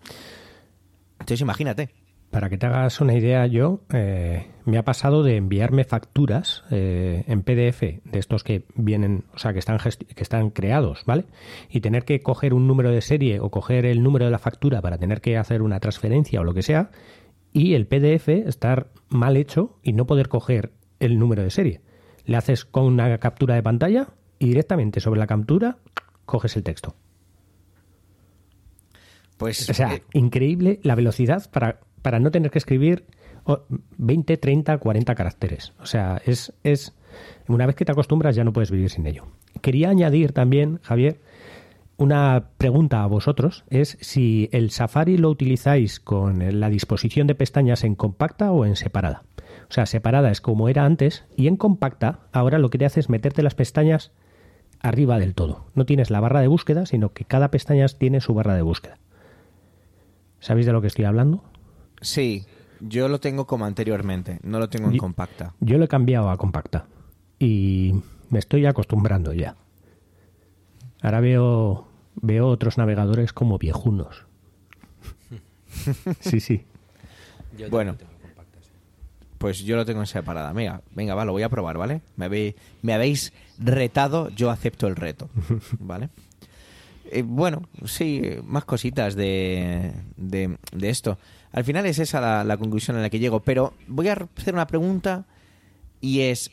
[1.20, 1.89] Entonces imagínate.
[2.34, 7.24] Para que te hagas una idea, yo eh, me ha pasado de enviarme facturas eh,
[7.28, 11.26] en PDF de estos que vienen, o sea, que están, que están creados, ¿vale?
[11.69, 14.82] Y tener que coger un número de serie o coger el número de la factura
[14.82, 16.89] para tener que hacer una transferencia o lo que sea,
[17.52, 21.82] y el PDF estar mal hecho y no poder coger el número de serie.
[22.26, 24.08] Le haces con una captura de pantalla
[24.39, 25.78] y directamente sobre la captura
[26.26, 26.96] coges el texto.
[29.38, 33.06] Pues O sea, eh, increíble la velocidad para, para no tener que escribir
[33.46, 33.63] oh,
[33.98, 35.74] 20, 30, 40 caracteres.
[35.80, 36.94] O sea, es, es.
[37.48, 39.26] Una vez que te acostumbras, ya no puedes vivir sin ello.
[39.62, 41.20] Quería añadir también, Javier,
[41.98, 47.84] una pregunta a vosotros: es si el Safari lo utilizáis con la disposición de pestañas
[47.84, 49.24] en compacta o en separada.
[49.70, 53.00] O sea, separada es como era antes, y en compacta, ahora lo que te hace
[53.00, 54.12] es meterte las pestañas
[54.82, 55.66] arriba del todo.
[55.74, 58.98] No tienes la barra de búsqueda, sino que cada pestaña tiene su barra de búsqueda.
[60.39, 61.44] ¿Sabéis de lo que estoy hablando?
[62.04, 62.46] Sí,
[62.80, 65.54] yo lo tengo como anteriormente, no lo tengo en Yo- compacta.
[65.60, 66.86] Yo lo he cambiado a compacta
[67.39, 67.94] y
[68.30, 69.56] me estoy acostumbrando ya.
[71.02, 74.26] Ahora veo, veo otros navegadores como viejunos.
[76.22, 76.63] Sí, sí.
[77.58, 77.96] Yo Bueno.
[77.96, 78.12] tengo
[78.62, 78.70] sí.
[79.38, 80.54] Pues yo lo tengo en separada.
[80.54, 82.02] Venga, venga, va, lo voy a probar, ¿vale?
[82.16, 85.30] Me habéis, me habéis retado, yo acepto el reto,
[85.80, 86.10] ¿vale?
[87.12, 91.18] Eh, bueno, sí, más cositas de, de, de esto.
[91.54, 94.68] Al final es esa la, conclusión a la que llego, pero voy a hacer una
[94.68, 95.26] pregunta
[96.02, 96.52] y es,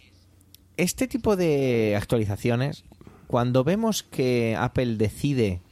[0.76, 2.84] este tipo de actualizaciones,
[3.26, 5.62] cuando vemos que Apple decide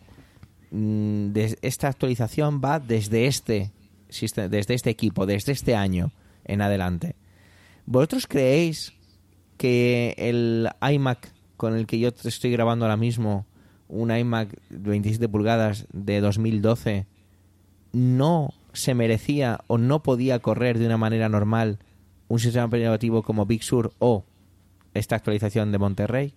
[0.70, 3.70] mm, de- esta actualización va desde este
[4.48, 6.12] desde este equipo, desde este año
[6.46, 7.14] en adelante.
[7.84, 8.94] ¿Vosotros creéis
[9.58, 13.44] que el iMac con el que yo estoy grabando ahora mismo,
[13.88, 17.06] un iMac de 27 pulgadas de 2012,
[17.92, 21.78] no se merecía o no podía correr de una manera normal
[22.28, 24.24] un sistema operativo como Big Sur o
[24.94, 26.34] esta actualización de Monterrey?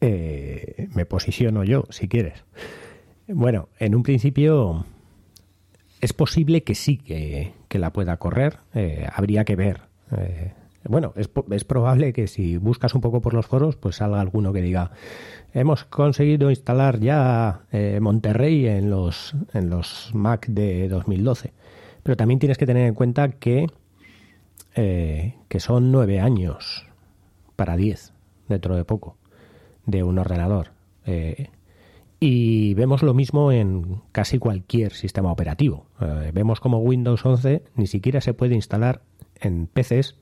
[0.00, 2.44] Eh, me posiciono yo, si quieres.
[3.26, 4.86] Bueno, en un principio
[6.00, 8.58] es posible que sí que, que la pueda correr.
[8.74, 9.82] eh, habría que ver.
[10.16, 10.52] Eh,
[10.84, 14.52] bueno, es, es probable que si buscas un poco por los foros, pues salga alguno
[14.52, 14.92] que diga
[15.54, 21.52] hemos conseguido instalar ya eh, Monterrey en los, en los Mac de 2012.
[22.02, 23.66] Pero también tienes que tener en cuenta que,
[24.74, 26.86] eh, que son nueve años
[27.56, 28.12] para diez
[28.48, 29.16] dentro de poco
[29.86, 30.70] de un ordenador.
[31.06, 31.50] Eh,
[32.20, 35.86] y vemos lo mismo en casi cualquier sistema operativo.
[36.32, 39.02] Vemos como Windows 11 ni siquiera se puede instalar
[39.36, 40.16] en PCs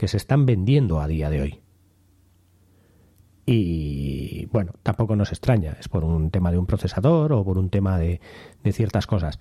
[0.00, 1.60] que se están vendiendo a día de hoy.
[3.44, 7.68] Y bueno, tampoco nos extraña, es por un tema de un procesador o por un
[7.68, 8.22] tema de,
[8.64, 9.40] de ciertas cosas.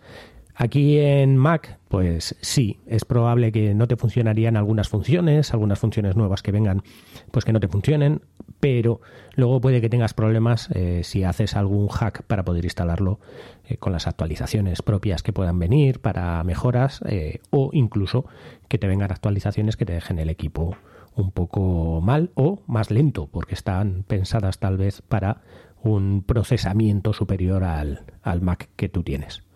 [0.61, 6.17] Aquí en Mac, pues sí, es probable que no te funcionarían algunas funciones, algunas funciones
[6.17, 6.83] nuevas que vengan,
[7.31, 8.23] pues que no te funcionen,
[8.59, 8.99] pero
[9.35, 13.21] luego puede que tengas problemas eh, si haces algún hack para poder instalarlo
[13.69, 18.25] eh, con las actualizaciones propias que puedan venir para mejoras eh, o incluso
[18.67, 20.75] que te vengan actualizaciones que te dejen el equipo
[21.15, 25.39] un poco mal o más lento porque están pensadas tal vez para
[25.81, 29.48] un procesamiento superior al, al Mac que tú tienes.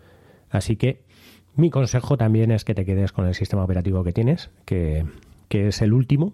[0.53, 1.01] Así que
[1.55, 5.03] mi consejo también es que te quedes con el sistema operativo que tienes, que,
[5.49, 6.33] que es el último,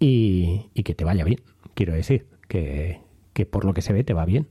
[0.00, 1.40] y, y que te vaya bien.
[1.74, 3.00] Quiero decir, que,
[3.32, 4.48] que por lo que se ve te va bien.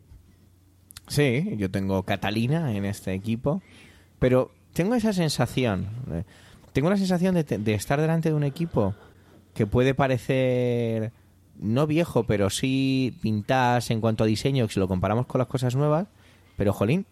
[1.08, 3.62] Sí, yo tengo Catalina en este equipo,
[4.20, 6.24] pero tengo esa sensación, eh,
[6.72, 8.96] tengo la sensación de, de estar delante de un equipo
[9.54, 11.12] que puede parecer
[11.60, 15.76] no viejo, pero sí pintas en cuanto a diseño, si lo comparamos con las cosas
[15.76, 16.08] nuevas,
[16.56, 17.06] pero jolín,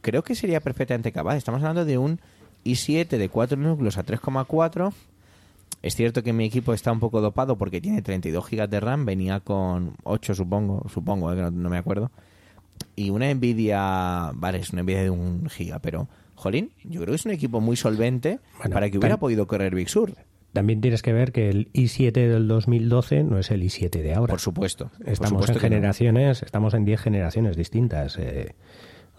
[0.00, 1.36] creo que sería perfectamente capaz.
[1.36, 2.20] Estamos hablando de un
[2.64, 4.92] i7 de 4 núcleos a 3,4.
[5.82, 9.04] Es cierto que mi equipo está un poco dopado porque tiene 32 GB de RAM,
[9.04, 12.10] venía con 8 supongo, supongo, eh, que no, no me acuerdo.
[12.96, 17.16] Y una Nvidia, vale, es una Nvidia de un giga, pero jolín, yo creo que
[17.16, 20.14] es un equipo muy solvente Bueno, para que hubiera tam- podido correr Big Sur.
[20.52, 24.32] también tienes que ver que el i7 del 2012 no es el i7 de ahora.
[24.32, 24.90] Por supuesto.
[24.98, 25.76] por Estamos supuesto en no.
[25.76, 28.16] generaciones, estamos en 10 generaciones distintas.
[28.18, 28.54] eh,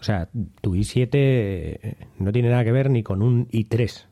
[0.00, 0.28] o sea,
[0.60, 4.06] tu i7 eh, no tiene nada que ver ni con un i3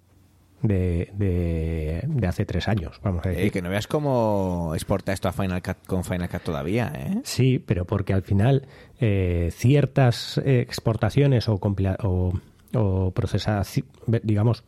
[0.63, 3.45] de, de, de hace tres años, vamos a decir.
[3.47, 7.21] Eh, que no veas cómo exporta esto a Final Cut con Final Cut todavía, ¿eh?
[7.25, 8.67] Sí, pero porque al final
[9.01, 12.33] eh, ciertas exportaciones o, compila- o,
[12.75, 13.85] o procesaci-
[14.23, 14.65] digamos,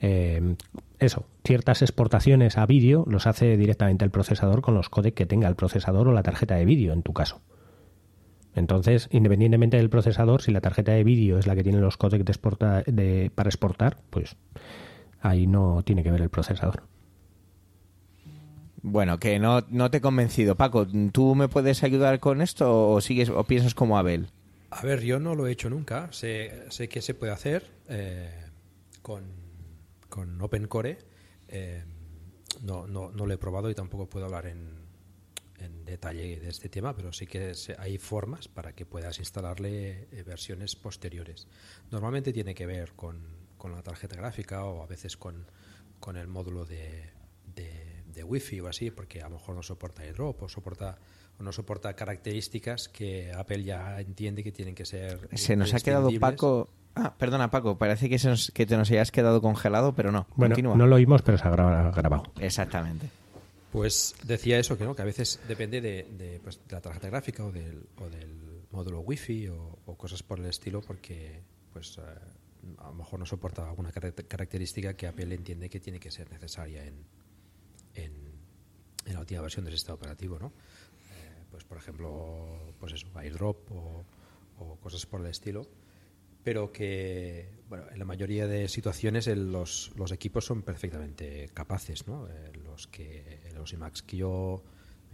[0.00, 0.54] eh,
[1.00, 5.48] eso, ciertas exportaciones a vídeo los hace directamente el procesador con los codecs que tenga
[5.48, 7.40] el procesador o la tarjeta de vídeo, en tu caso.
[8.54, 12.24] Entonces, independientemente del procesador, si la tarjeta de vídeo es la que tiene los codecs
[12.24, 14.36] de exporta- de- para exportar, pues
[15.20, 16.84] ahí no tiene que ver el procesador.
[18.82, 20.56] Bueno, que no, no te he convencido.
[20.56, 24.28] Paco, ¿tú me puedes ayudar con esto o sigues o piensas como Abel?
[24.70, 26.08] A ver, yo no lo he hecho nunca.
[26.12, 28.30] Sé, sé que se puede hacer eh,
[29.00, 29.22] con,
[30.10, 30.98] con OpenCore.
[31.48, 31.82] Eh,
[32.62, 34.83] no, no, no lo he probado y tampoco puedo hablar en,
[35.84, 40.08] en detalle de este tema, pero sí que se- hay formas para que puedas instalarle
[40.12, 41.46] eh, versiones posteriores.
[41.90, 43.20] Normalmente tiene que ver con,
[43.58, 45.46] con la tarjeta gráfica o a veces con,
[46.00, 47.10] con el módulo de,
[47.54, 50.96] de, de Wi-Fi o así, porque a lo mejor no soporta airdrop o soporta
[51.38, 55.80] o no soporta características que Apple ya entiende que tienen que ser Se nos ha
[55.80, 56.08] quedado.
[56.20, 56.70] Paco.
[56.96, 60.28] Ah, perdona, Paco, parece que, se nos- que te nos hayas quedado congelado, pero no.
[60.36, 60.76] Bueno, Continúa.
[60.76, 62.22] no lo oímos, pero se ha gra- grabado.
[62.38, 63.08] Exactamente.
[63.74, 64.94] Pues decía eso, que, ¿no?
[64.94, 69.00] que a veces depende de, pues, de la tarjeta gráfica o del, o del módulo
[69.00, 72.02] Wi-Fi o, o cosas por el estilo, porque pues eh,
[72.78, 76.30] a lo mejor no soporta alguna carac- característica que Apple entiende que tiene que ser
[76.30, 77.04] necesaria en,
[77.96, 78.12] en,
[79.12, 80.52] la última versión del sistema operativo, ¿no?
[81.10, 84.06] Eh, pues por ejemplo, pues eso, airdrop o
[84.80, 85.66] cosas por el estilo
[86.44, 92.06] pero que bueno, en la mayoría de situaciones el- los, los equipos son perfectamente capaces,
[92.06, 92.28] ¿no?
[92.28, 94.62] Eh, los que los iMacs que yo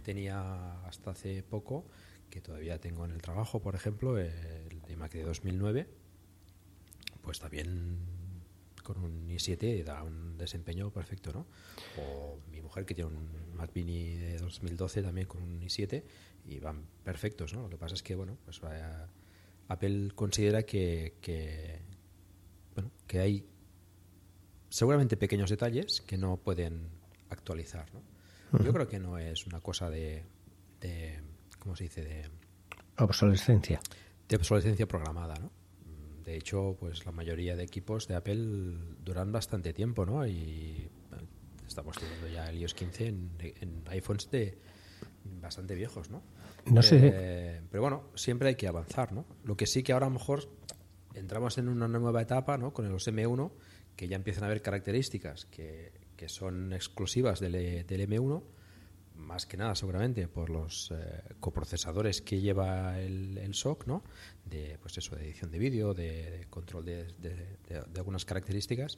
[0.03, 1.85] tenía hasta hace poco,
[2.29, 5.87] que todavía tengo en el trabajo, por ejemplo, el iMac de 2009,
[7.21, 7.97] pues también
[8.83, 11.45] con un i7 da un desempeño perfecto, ¿no?
[11.99, 16.03] O mi mujer que tiene un Mac Mini de 2012 también con un i7
[16.47, 17.61] y van perfectos, ¿no?
[17.63, 19.07] Lo que pasa es que, bueno, pues vaya,
[19.71, 21.79] Apple considera que, que,
[22.75, 23.45] bueno, que hay
[24.69, 26.89] seguramente pequeños detalles que no pueden
[27.29, 28.01] actualizar, ¿no?
[28.63, 30.25] Yo creo que no es una cosa de,
[30.81, 31.21] de
[31.59, 32.03] ¿cómo se dice?
[32.03, 32.29] De,
[32.97, 33.79] Obsolescencia.
[34.27, 35.51] de obsolescencia programada, ¿no?
[36.25, 40.27] De hecho, pues la mayoría de equipos de Apple duran bastante tiempo, ¿no?
[40.27, 40.89] Y
[41.65, 44.57] estamos teniendo ya el iOS 15 en, en iPhones de
[45.41, 46.21] bastante viejos, ¿no?
[46.65, 46.99] No sé.
[47.13, 49.25] Eh, pero bueno, siempre hay que avanzar, ¿no?
[49.43, 50.49] Lo que sí que ahora a lo mejor
[51.13, 52.73] entramos en una nueva etapa, ¿no?
[52.73, 53.51] Con los M1,
[53.95, 57.51] que ya empiezan a haber características que, que son exclusivas del,
[57.85, 58.43] del M1,
[59.15, 64.03] más que nada seguramente por los eh, coprocesadores que lleva el, el SOC, ¿no?
[64.45, 68.97] De, pues eso, de edición de vídeo, de, control de- de- de algunas características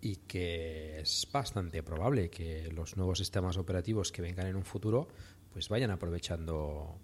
[0.00, 5.08] y que es bastante probable que los nuevos sistemas operativos que vengan en un futuro
[5.56, 6.98] pues vayan aprovechando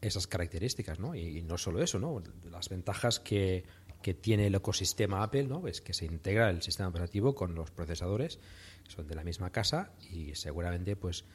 [0.00, 1.14] esas características, ¿no?
[1.14, 2.22] Y, y no solo eso, ¿no?
[2.50, 3.64] Las ventajas que,
[4.00, 5.68] que tiene el ecosistema Apple, ¿no?
[5.68, 8.38] Es que se integra el sistema operativo con los procesadores,
[8.82, 11.26] que son de la misma casa y seguramente, pues,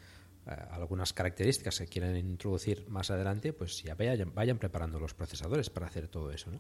[0.48, 5.70] eh, algunas características que quieran introducir más adelante, pues ya vayan, vayan preparando los procesadores
[5.70, 6.60] para hacer todo eso, ¿no?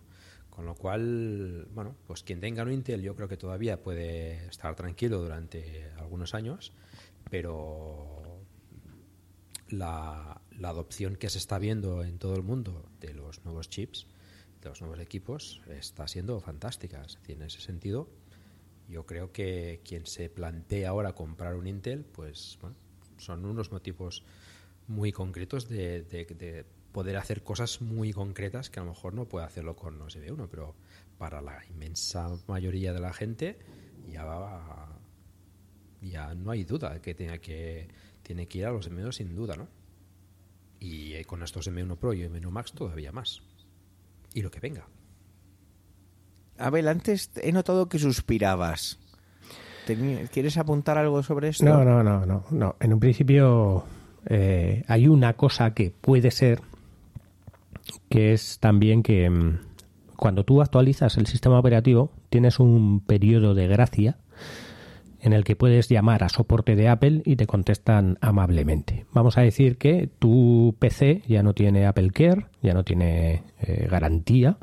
[0.52, 4.76] Con lo cual, bueno, pues quien tenga un Intel yo creo que todavía puede estar
[4.76, 6.72] tranquilo durante algunos años,
[7.32, 8.31] pero
[9.72, 14.08] la, la adopción que se está viendo en todo el mundo de los nuevos chips,
[14.62, 17.06] de los nuevos equipos, está siendo fantástica.
[17.28, 18.08] En ese sentido,
[18.90, 22.76] yo creo que quien se plantea ahora comprar un Intel, pues bueno,
[23.18, 24.24] son unos motivos
[24.88, 29.26] muy concretos de, de- de poder hacer cosas muy concretas que a lo mejor no
[29.26, 30.76] puede hacerlo con los M1, pero
[31.18, 33.58] para la inmensa mayoría de la gente
[34.12, 34.90] ya
[36.02, 37.88] ya no hay duda que tenga que
[38.32, 39.68] tiene que ir a los M1 sin duda, ¿no?
[40.80, 43.42] Y eh, con estos M1 Pro y M1 Max todavía más.
[44.34, 44.88] Y lo que venga.
[46.58, 49.00] Abel, antes he notado que suspirabas.
[50.32, 51.66] ¿Quieres apuntar algo sobre esto?
[51.66, 52.78] No, no, no, no, no.
[52.80, 53.84] En un principio
[54.28, 56.62] eh, hay una cosa que puede ser
[58.08, 59.60] que es también que mm,
[60.16, 64.21] cuando tú actualizas el sistema operativo tienes un periodo de gracia
[65.22, 69.06] en el que puedes llamar a soporte de Apple y te contestan amablemente.
[69.14, 73.88] Vamos a decir que tu PC ya no tiene Apple Care, ya no tiene eh,
[73.90, 74.58] garantía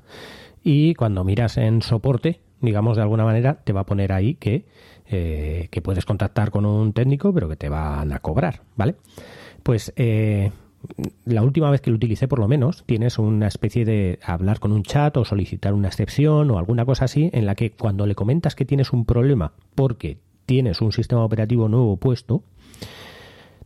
[0.63, 4.67] y cuando miras en soporte, digamos de alguna manera, te va a poner ahí que
[5.11, 8.97] eh, que puedes contactar con un técnico, pero que te van a cobrar, ¿vale?
[9.63, 10.51] Pues eh,
[11.25, 14.71] la última vez que lo utilicé, por lo menos, tienes una especie de hablar con
[14.71, 18.15] un chat o solicitar una excepción o alguna cosa así, en la que cuando le
[18.15, 20.19] comentas que tienes un problema porque
[20.49, 22.43] tienes un sistema operativo nuevo puesto,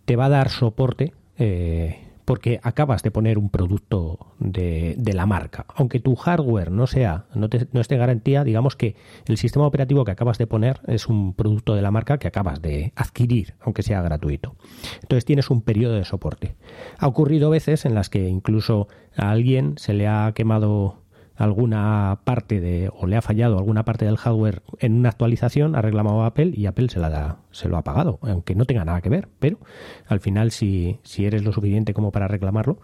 [0.05, 5.65] te va a dar soporte eh, porque acabas de poner un producto de, la marca.
[5.77, 10.11] Aunque tu hardware no sea, no, no esté garantía, digamos que el sistema operativo que
[10.11, 14.03] acabas de poner es un producto de la marca que acabas de adquirir, aunque sea
[14.03, 14.57] gratuito.
[15.03, 16.57] Entonces tienes un periodo de soporte.
[16.99, 21.02] Ha ocurrido veces en las que incluso a alguien se le ha quemado
[21.37, 25.83] alguna parte de o le ha fallado alguna parte del hardware en una actualización, ha
[25.83, 28.85] reclamado a Apple y Apple se la da, se lo ha pagado, aunque no tenga
[28.85, 29.59] nada que ver, pero
[30.07, 32.79] al final si, si eres lo suficiente como para reclamarlo,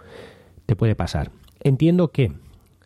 [0.66, 1.30] te puede pasar.
[1.61, 2.32] Entiendo que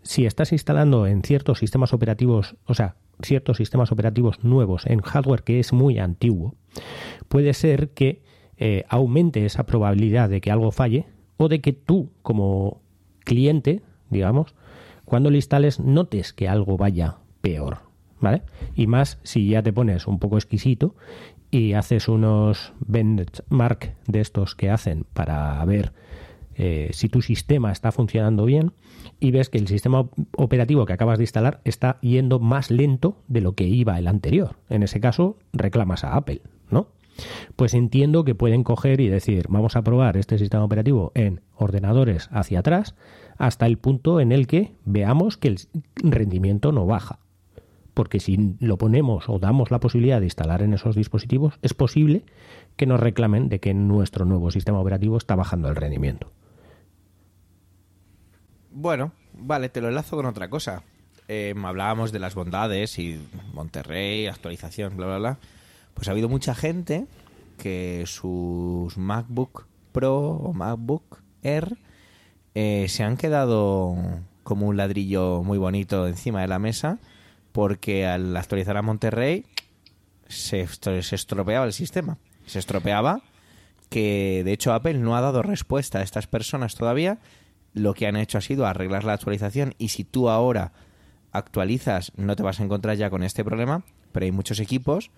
[0.02, 5.42] si estás instalando en ciertos sistemas operativos, o sea, ciertos sistemas operativos nuevos en hardware
[5.42, 6.54] que es muy antiguo,
[7.28, 8.22] puede ser que
[8.56, 11.06] eh, aumente esa probabilidad de que algo falle
[11.36, 12.80] o de que tú como
[13.24, 14.54] cliente, digamos,
[15.12, 17.80] cuando lo instales notes que algo vaya peor,
[18.22, 18.44] ¿vale?
[18.74, 20.94] Y más si ya te pones un poco exquisito
[21.50, 25.92] y haces unos benchmark de estos que hacen para ver
[26.54, 28.72] eh, si tu sistema está funcionando bien
[29.20, 33.42] y ves que el sistema operativo que acabas de instalar está yendo más lento de
[33.42, 34.56] lo que iba el anterior.
[34.70, 36.40] En ese caso, reclamas a Apple,
[36.70, 36.88] ¿no?
[37.56, 42.28] Pues entiendo que pueden coger y decir, vamos a probar este sistema operativo en ordenadores
[42.32, 42.94] hacia atrás
[43.38, 45.58] hasta el punto en el que veamos que el
[45.96, 47.18] rendimiento no baja.
[47.94, 52.24] Porque si lo ponemos o damos la posibilidad de instalar en esos dispositivos, es posible
[52.76, 56.32] que nos reclamen de que nuestro nuevo sistema operativo está bajando el rendimiento.
[58.70, 60.82] Bueno, vale, te lo enlazo con otra cosa.
[61.28, 63.20] Em, hablábamos de las bondades y
[63.52, 65.38] Monterrey, actualización, bla, bla, bla.
[65.94, 67.06] Pues ha habido mucha gente
[67.58, 71.76] que sus MacBook Pro o MacBook Air
[72.54, 73.96] eh, se han quedado
[74.42, 76.98] como un ladrillo muy bonito encima de la mesa
[77.52, 79.44] porque al actualizar a Monterrey
[80.26, 82.18] se, se estropeaba el sistema.
[82.46, 83.22] Se estropeaba
[83.90, 87.18] que de hecho Apple no ha dado respuesta a estas personas todavía.
[87.74, 90.72] Lo que han hecho ha sido arreglar la actualización y si tú ahora
[91.30, 95.10] actualizas no te vas a encontrar ya con este problema, pero hay muchos equipos.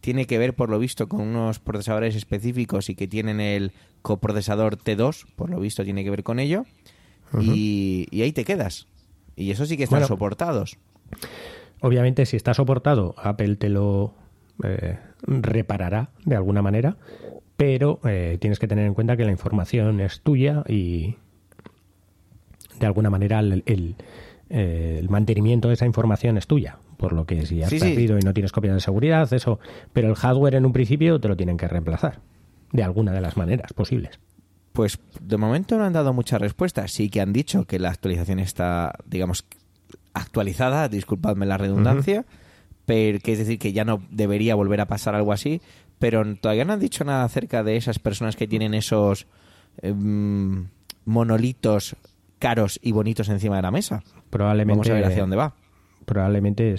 [0.00, 3.72] Tiene que ver, por lo visto, con unos procesadores específicos y que tienen el
[4.02, 6.64] coprocesador T2, por lo visto tiene que ver con ello
[7.38, 8.86] y, ahí te quedas.
[9.36, 10.78] Y eso sí que están soportados.
[11.80, 14.14] Obviamente, si está soportado, Apple te lo
[14.62, 16.96] eh, reparará de alguna manera,
[17.56, 21.16] pero eh, tienes que tener en cuenta que la información es tuya y
[22.78, 26.78] de alguna manera el, el, mantenimiento de esa información es tuya.
[27.00, 29.58] Por lo que si has perdido y no tienes copia de seguridad, eso.
[29.94, 32.20] Pero el hardware en un principio te lo tienen que reemplazar.
[32.72, 34.20] De alguna de las maneras posibles.
[34.72, 36.92] Pues de momento no han dado muchas respuestas.
[36.92, 39.46] Sí que han dicho que la actualización está, digamos,
[40.12, 42.26] actualizada, disculpadme la redundancia,
[42.84, 45.62] pero que es decir que ya no debería volver a pasar algo así,
[45.98, 49.26] pero todavía no han dicho nada acerca de esas personas que tienen esos
[49.80, 50.66] em,
[51.06, 51.96] monolitos
[52.38, 54.02] caros y bonitos encima de la mesa.
[54.28, 54.76] Probablemente.
[54.76, 55.54] Vamos a ver hacia dónde va.
[56.10, 56.74] Probablemente,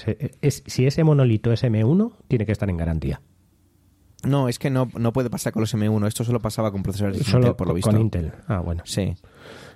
[0.50, 3.22] si ese monolito es M1, tiene que estar en garantía.
[4.28, 6.06] No, es que no, no puede pasar con los M1.
[6.06, 7.90] Esto solo pasaba con procesadores de Intel, por lo visto.
[7.90, 8.34] Con Intel.
[8.50, 8.84] Ah, bueno.
[8.86, 9.16] Sí.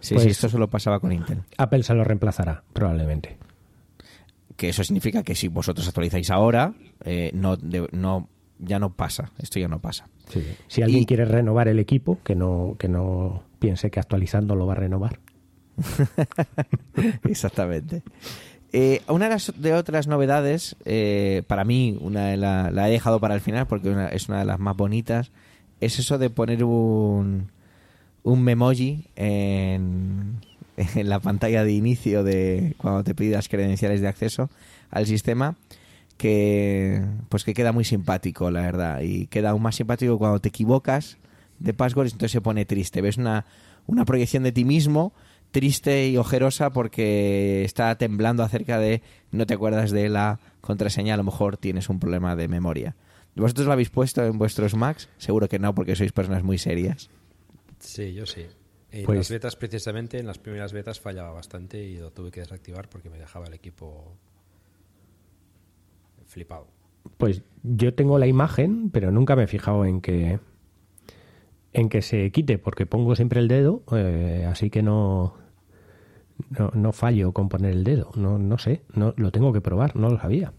[0.02, 1.44] Sí, sí, pues esto solo pasaba con Intel.
[1.58, 3.38] Apple se lo reemplazará, probablemente.
[4.58, 6.74] Que eso significa que si vosotros actualizáis ahora,
[7.06, 7.58] eh, no,
[7.94, 8.28] no,
[8.60, 9.32] ya no pasa.
[9.38, 10.10] Esto ya no pasa.
[10.68, 14.74] Si alguien quiere renovar el equipo, que no, que no piense que actualizando lo va
[14.74, 15.22] a renovar.
[17.24, 18.04] Exactamente.
[18.78, 23.68] Eh, una de, otras novedades, eh, para mí, una la, he dejado para el final
[23.68, 25.32] porque es una de las más bonitas,
[25.80, 27.52] es eso de poner un,
[28.24, 30.42] un memoji en,
[30.96, 34.50] la pantalla de inicio de cuando te pidas credenciales de acceso
[34.92, 35.56] al sistema
[36.18, 40.50] que pues que queda muy simpático la verdad y queda aún más simpático cuando te
[40.50, 41.18] equivocas
[41.60, 43.00] de password y entonces se pone triste.
[43.02, 43.46] Ves una,
[43.88, 45.14] una proyección de ti mismo
[45.56, 49.02] triste y ojerosa porque está temblando acerca de
[49.32, 52.98] no te acuerdas de la contraseña, a lo mejor tienes un problema de memoria.
[53.38, 55.08] ¿Vosotros lo habéis puesto en vuestros Macs?
[55.18, 57.10] Seguro que no, porque sois personas muy serias.
[57.80, 58.48] Sí, yo sí.
[58.92, 62.42] En pues las betas, precisamente, en las primeras betas fallaba bastante y lo tuve que
[62.42, 64.18] desactivar porque me dejaba el equipo
[66.26, 66.68] flipado.
[67.18, 70.38] Pues yo tengo la imagen, pero nunca me he fijado en que
[71.72, 75.45] en que se quite, porque pongo siempre el dedo, eh, así que no,
[76.50, 78.12] no, no fallo con poner el dedo.
[78.16, 80.54] No, no sé, no lo tengo que probar, no lo sabía.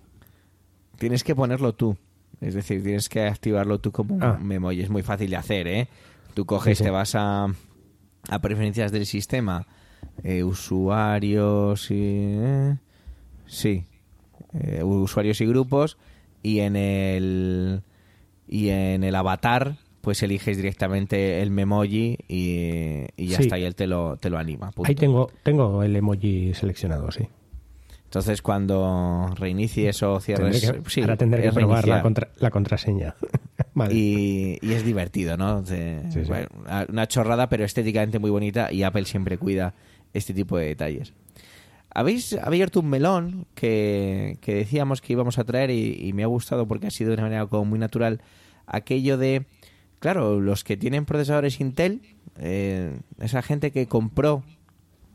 [0.99, 1.97] Tienes que ponerlo tú.
[2.41, 4.37] Es decir, tienes que activarlo tú como Ah.
[4.41, 4.81] un memoji.
[4.83, 5.89] Es muy fácil de hacer, ¿eh?
[6.35, 6.85] Tú coges, Sí, sí.
[6.85, 7.47] te vas a,
[8.29, 9.67] a preferencias del sistema,
[10.23, 11.95] eh, usuarios y...
[11.99, 12.77] eh,
[13.47, 13.85] sí,
[14.53, 15.97] eh, usuarios y grupos
[16.43, 17.83] y en el
[18.49, 19.77] y en el avatar
[20.07, 23.43] pues eliges directamente el memoji y, y ya Sí.
[23.43, 24.71] está y él te lo, te lo anima.
[24.71, 24.89] punto.
[24.89, 27.25] Ahí tengo, tengo el emoji seleccionado, sí.
[28.05, 30.61] Entonces cuando reinicies o cierres...
[30.61, 32.03] Tendré que- sí, ahora tendré que probar la, reiniciar.
[32.03, 33.15] contra- la contraseña.
[33.75, 33.95] vale.
[33.95, 35.61] y, y es divertido, ¿no?
[35.63, 36.29] De- Sí, sí.
[36.29, 36.47] bueno,
[36.89, 39.75] una chorrada, pero estéticamente muy bonita y Apple siempre cuida
[40.15, 41.15] este tipo de detalles.
[41.91, 46.27] Habéis abierto un melón que, que decíamos que íbamos a traer y, y me ha
[46.29, 48.21] gustado porque ha sido de una manera como muy natural
[48.69, 49.47] aquello de,
[49.99, 52.03] claro, los que tienen procesadores Intel,
[52.39, 54.43] eh, esa gente que compró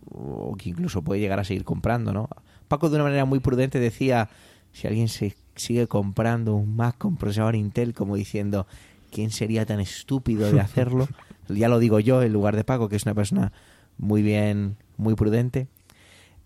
[0.10, 2.30] o que incluso puede llegar a seguir comprando, ¿no?
[2.68, 4.30] Paco de una manera muy prudente decía,
[4.72, 8.68] si alguien se sigue comprando un Mac con procesador Intel, como diciendo,
[9.12, 11.08] ¿quién sería tan estúpido de hacerlo?
[11.50, 13.52] ya lo digo yo en lugar de Paco, que es una persona
[13.98, 15.68] muy bien, muy prudente.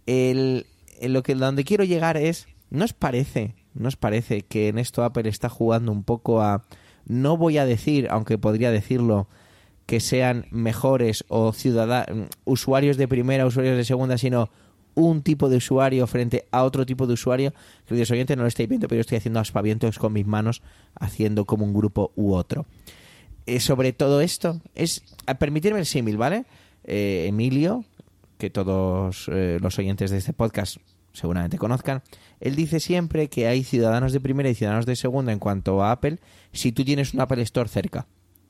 [0.06, 0.66] El,
[1.02, 5.04] lo que donde quiero llegar es, ¿no os parece, no os parece que en esto
[5.04, 6.64] Apple está jugando un poco a,
[7.06, 9.28] no voy a decir, aunque podría decirlo,
[9.86, 14.50] que sean mejores o ciudadanos, usuarios de primera, usuarios de segunda, sino
[14.96, 17.54] un tipo de usuario frente a otro tipo de usuario.
[17.86, 20.62] Queridos oyentes, no lo estáis viendo, pero yo estoy haciendo aspavientos con mis manos,
[20.96, 22.66] haciendo como un grupo u otro.
[23.46, 25.04] Eh, sobre todo esto, es
[25.38, 26.46] permitirme el símil, ¿vale?
[26.84, 27.84] Eh, Emilio,
[28.38, 30.78] que todos eh, los oyentes de este podcast
[31.16, 32.04] seguramente conozcan,
[32.40, 35.92] él dice siempre que hay ciudadanos de primera y ciudadanos de segunda en cuanto a
[35.92, 36.20] Apple
[36.52, 38.08] si tú tienes un Apple Store cerca.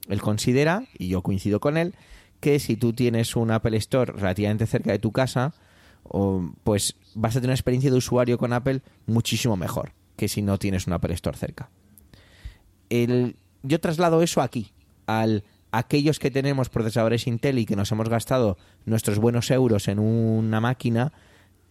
[0.10, 1.96] Él considera, y yo coincido con él,
[2.40, 5.54] que si tú tienes un Apple Store relativamente cerca de tu casa,
[6.64, 10.58] pues vas a tener una experiencia de usuario con Apple muchísimo mejor que si no
[10.60, 11.70] tienes un Apple Store cerca.
[12.90, 14.72] El, yo traslado eso aquí,
[15.08, 20.00] al aquellos que tenemos procesadores Intel y que nos hemos gastado nuestros buenos euros en
[20.00, 21.12] una máquina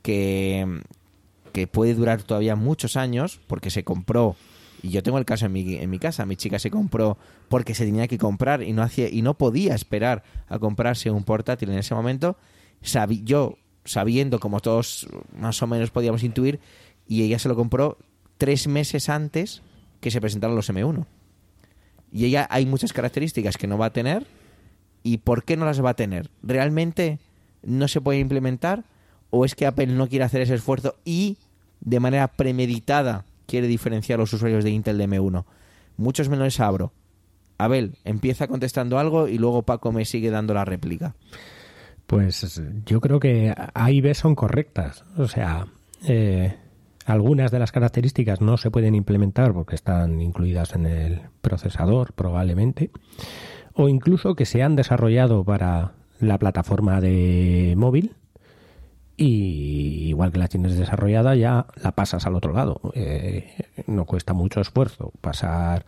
[0.05, 4.37] que, puede durar todavía muchos años porque se compró
[4.83, 7.17] y yo tengo el caso en mi, en mi casa mi chica se compró
[7.49, 11.25] porque se tenía que comprar y no hacía y no podía esperar a comprarse un
[11.25, 12.37] portátil en ese momento
[12.83, 16.61] Sabi- yo sabiendo como todos más o menos podíamos intuir
[17.09, 17.97] y ella se lo compró
[18.37, 19.63] tres meses antes
[20.01, 21.07] que se presentaron los M1
[22.13, 24.27] y ella hay muchas características que no va a tener
[25.03, 27.21] y por qué no las va a tener realmente
[27.63, 28.85] no se puede implementar
[29.35, 31.39] o es que Apple no quiere hacer ese esfuerzo y
[31.81, 35.45] de manera premeditada quiere diferenciar a los usuarios de Intel de M1
[35.97, 36.93] muchos melones abro
[37.59, 41.15] Abel empieza contestando algo y luego Paco me sigue dando la réplica
[42.07, 45.05] Pues yo creo que A y B son correctas.
[45.17, 45.67] O sea,
[46.07, 46.55] eh,
[47.07, 52.91] algunas de las características no se pueden implementar porque están incluidas en el procesador, probablemente.
[53.73, 58.15] O incluso que se han desarrollado para la plataforma de móvil.
[59.17, 62.81] Y igual que la tienes desarrollada, ya la pasas al otro lado.
[62.95, 63.49] Eh,
[63.87, 65.85] no cuesta mucho esfuerzo pasar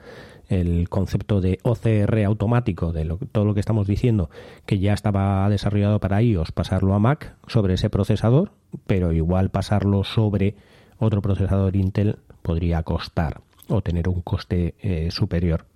[0.48, 4.30] el concepto de OCR automático, de lo- todo lo que estamos diciendo,
[4.64, 8.52] que ya estaba desarrollado para iOS, pasarlo a Mac sobre ese procesador,
[8.86, 10.54] pero igual pasarlo sobre
[10.98, 15.66] otro procesador Intel podría costar o tener un coste eh, superior.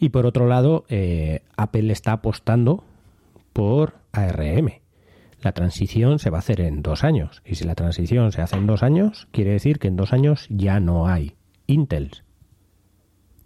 [0.00, 2.82] Y por otro lado, eh, Apple está apostando
[3.52, 4.79] por ARM.
[5.40, 7.42] La transición se va a hacer en dos años.
[7.44, 10.46] Y si la transición se hace en dos años, quiere decir que en dos años
[10.50, 11.36] ya no hay
[11.66, 12.24] Intels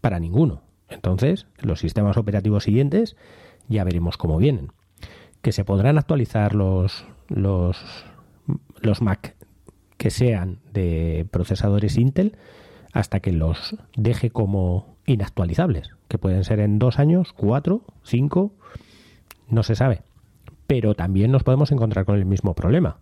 [0.01, 0.63] para ninguno.
[0.89, 3.17] Entonces, los sistemas operativos siguientes
[3.69, 4.73] ya veremos cómo vienen.
[5.41, 8.05] Que se podrán actualizar los, los,
[8.81, 9.37] los Mac
[9.97, 12.37] que sean de procesadores Intel
[12.93, 18.53] hasta que los deje como inactualizables, que pueden ser en dos años, cuatro, cinco,
[19.49, 20.03] no se sabe.
[20.67, 22.99] Pero también nos podemos encontrar con el mismo problema.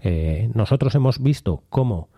[0.00, 2.08] Eh, nosotros hemos visto cómo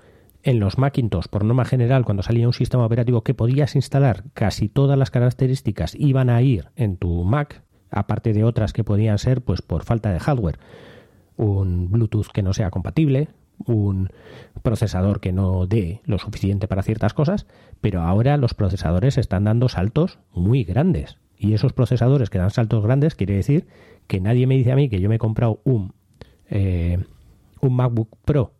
[0.43, 4.69] en los Macintosh, por norma general, cuando salía un sistema operativo que podías instalar, casi
[4.69, 9.43] todas las características iban a ir en tu Mac, aparte de otras que podían ser,
[9.43, 10.59] pues por falta de hardware,
[11.37, 13.29] un Bluetooth que no sea compatible,
[13.67, 14.11] un
[14.63, 17.47] procesador que no dé lo suficiente para ciertas cosas,
[17.81, 21.19] pero ahora los procesadores están dando saltos muy grandes.
[21.43, 23.67] Y esos procesadores que dan saltos grandes quiere decir
[24.07, 25.93] que nadie me dice a mí que yo me he comprado un,
[26.49, 26.99] eh,
[27.61, 28.53] un MacBook Pro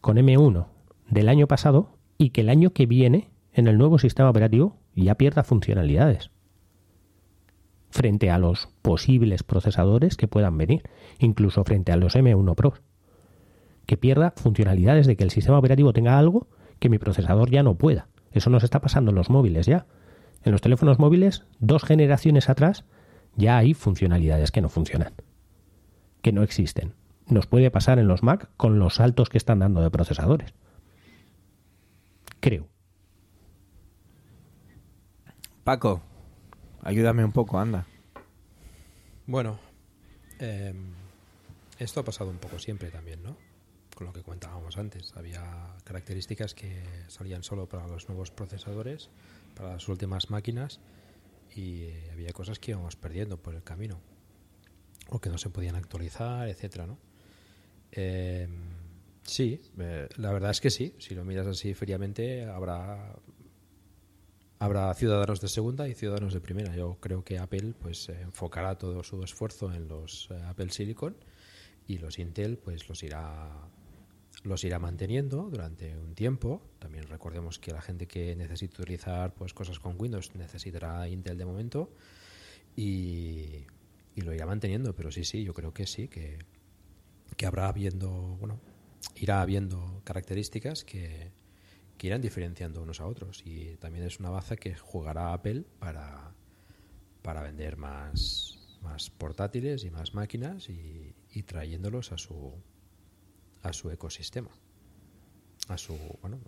[0.00, 0.66] con M1
[1.10, 5.16] del año pasado y que el año que viene en el nuevo sistema operativo ya
[5.16, 6.30] pierda funcionalidades
[7.90, 10.84] frente a los posibles procesadores que puedan venir,
[11.18, 12.72] incluso frente a los M1 Pro.
[13.84, 16.48] Que pierda funcionalidades de que el sistema operativo tenga algo
[16.78, 18.08] que mi procesador ya no pueda.
[18.32, 19.84] Eso nos está pasando en los móviles ya.
[20.46, 22.84] En los teléfonos móviles, dos generaciones atrás,
[23.34, 25.12] ya hay funcionalidades que no funcionan,
[26.22, 26.94] que no existen.
[27.26, 30.54] Nos puede pasar en los Mac con los saltos que están dando de procesadores.
[32.38, 32.68] Creo.
[35.64, 36.00] Paco,
[36.80, 37.84] ayúdame un poco, anda.
[39.26, 39.58] Bueno,
[40.38, 40.72] eh,
[41.80, 43.36] esto ha pasado un poco siempre también, ¿no?
[43.96, 45.12] Con lo que comentábamos antes.
[45.16, 45.42] Había
[45.82, 49.10] características que salían solo para los nuevos procesadores,
[49.56, 50.80] para las últimas máquinas,
[51.54, 53.98] y había cosas que íbamos perdiendo por el camino.
[55.08, 56.98] O que no se podían actualizar, etcétera, ¿no?
[57.92, 58.48] Eh,
[59.22, 60.94] sí, eh, la verdad es que sí.
[60.98, 63.14] Si lo miras así fríamente, habrá
[64.58, 66.74] habrá ciudadanos de segunda y ciudadanos de primera.
[66.74, 71.16] Yo creo que Apple pues eh, enfocará todo su esfuerzo en los eh, Apple Silicon
[71.86, 73.50] y los Intel pues los irá
[74.46, 76.62] los irá manteniendo durante un tiempo.
[76.78, 81.44] También recordemos que la gente que necesite utilizar pues cosas con Windows necesitará Intel de
[81.44, 81.90] momento
[82.76, 83.66] y,
[84.14, 86.38] y lo irá manteniendo, pero sí, sí, yo creo que sí, que,
[87.36, 88.60] que habrá habiendo, bueno,
[89.16, 91.32] irá habiendo características que,
[91.98, 93.42] que irán diferenciando unos a otros.
[93.44, 96.32] Y también es una baza que jugará Apple para,
[97.22, 102.54] para vender más, más portátiles y más máquinas y, y trayéndolos a su,
[103.66, 104.50] a su ecosistema.
[105.68, 106.38] A su, bueno,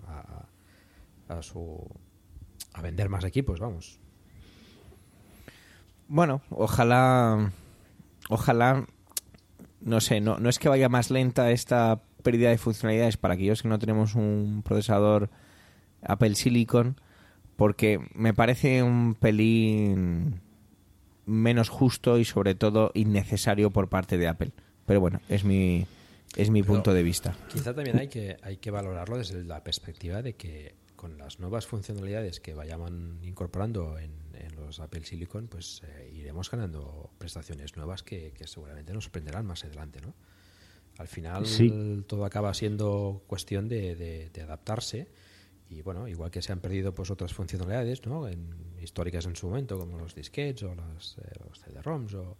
[1.28, 1.84] a, su,
[2.72, 3.98] a vender más equipos, vamos.
[6.06, 7.52] Bueno, ojalá,
[8.28, 8.86] ojalá,
[9.80, 13.62] no sé, no, no es que vaya más lenta esta pérdida de funcionalidades para aquellos
[13.62, 15.30] que no tenemos un procesador
[16.02, 17.00] Apple Silicon,
[17.56, 20.40] porque me parece un pelín
[21.26, 24.52] menos justo y sobre todo innecesario por parte de Apple.
[24.86, 25.86] Pero bueno, es mi,
[26.36, 27.36] es mi Pero punto de vista.
[27.48, 31.66] Quizá también hay que, hay que valorarlo desde la perspectiva de que con las nuevas
[31.66, 38.02] funcionalidades que vayan incorporando en, en los Apple Silicon, pues eh, iremos ganando prestaciones nuevas
[38.02, 40.14] que, que seguramente nos sorprenderán más adelante, ¿no?
[40.98, 42.02] Al final Sí.
[42.08, 45.08] todo acaba siendo cuestión de, de- de adaptarse
[45.70, 48.26] y bueno, igual que se han perdido pues otras funcionalidades, ¿no?
[48.26, 48.50] En,
[48.82, 52.36] históricas en su momento, como los disquetes o las, eh, los CD-ROMs o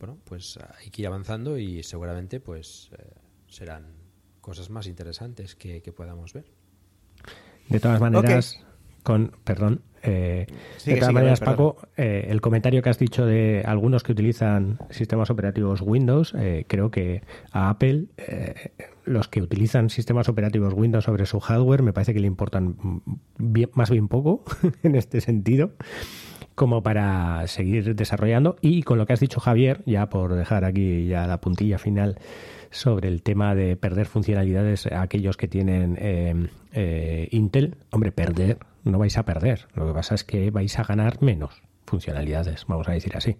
[0.00, 3.04] bueno, pues hay que ir avanzando y seguramente pues eh,
[3.46, 3.84] serán
[4.40, 6.46] cosas más interesantes que, que podamos ver.
[7.68, 8.64] De todas maneras,
[9.04, 10.46] con perdón, eh,
[10.78, 11.54] Sigue, de todas sigue, maneras, perdón.
[11.56, 16.64] Paco, eh, el comentario que has dicho de algunos que utilizan sistemas operativos Windows, eh,
[16.66, 17.22] creo que
[17.52, 18.72] a Apple, eh,
[19.04, 23.02] los que utilizan sistemas operativos Windows sobre su hardware, me parece que le importan
[23.38, 24.42] bien- más bien poco
[24.82, 25.72] en este sentido
[26.60, 28.56] como para seguir desarrollando.
[28.60, 32.18] Y con lo que has dicho, Javier, ya por dejar aquí ya la puntilla final
[32.70, 38.58] sobre el tema de perder funcionalidades a aquellos que tienen eh, eh, Intel, hombre, perder,
[38.84, 39.68] no vais a perder.
[39.74, 43.36] Lo que pasa es que vais a ganar menos funcionalidades, vamos a decir así.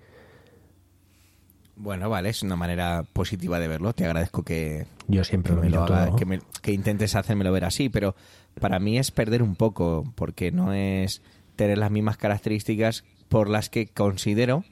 [1.76, 3.92] Bueno, vale, es una manera positiva de verlo.
[3.92, 6.16] Te agradezco que, Yo siempre que, lo me lo miro haga- todo.
[6.16, 8.14] que, me- que intentes hacérmelo ver así, pero
[8.60, 11.22] para mí es perder un poco, porque no es
[11.61, 14.64] tener las mismas características por las que considero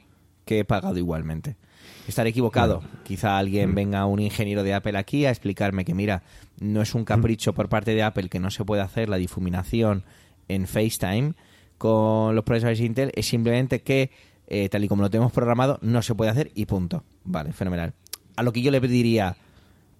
[0.46, 1.56] que he pagado igualmente.
[2.06, 2.82] Estar equivocado.
[3.04, 3.38] Quizá Mm.
[3.38, 6.22] alguien venga, un ingeniero de Apple aquí, a explicarme que, mira,
[6.58, 10.04] no es un capricho por parte de Apple que no se puede hacer la difuminación
[10.48, 11.34] en FaceTime
[11.76, 14.10] con los procesadores Intel, es simplemente que,
[14.46, 17.04] eh, tal y como lo tenemos programado, no se puede hacer y punto.
[17.24, 17.92] Vale, fenomenal.
[18.36, 19.36] A lo que yo le diría,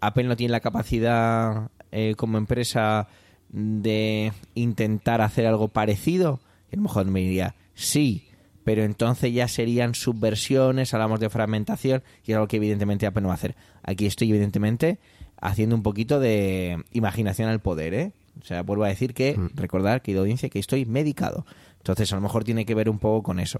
[0.01, 3.09] Apple no tiene la capacidad eh, como empresa
[3.51, 6.41] de intentar hacer algo parecido.
[6.71, 8.29] Y a lo mejor me diría, sí,
[8.64, 13.29] pero entonces ya serían subversiones, hablamos de fragmentación, y es algo que evidentemente Apple no
[13.29, 13.55] va a hacer.
[13.83, 14.99] Aquí estoy evidentemente
[15.41, 18.12] haciendo un poquito de imaginación al poder, ¿eh?
[18.43, 21.45] O sea, vuelvo a decir que, recordar, querida audiencia, que estoy medicado.
[21.79, 23.59] Entonces, a lo mejor tiene que ver un poco con eso.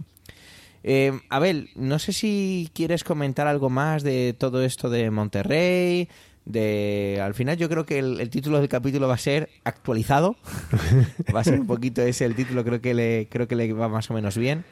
[0.85, 6.09] Eh, Abel, no sé si quieres comentar algo más de todo esto de Monterrey.
[6.49, 10.37] De, al final yo creo que el, el título del capítulo va a ser actualizado.
[11.35, 13.89] va a ser un poquito ese el título, creo que le, creo que le va
[13.89, 14.65] más o menos bien.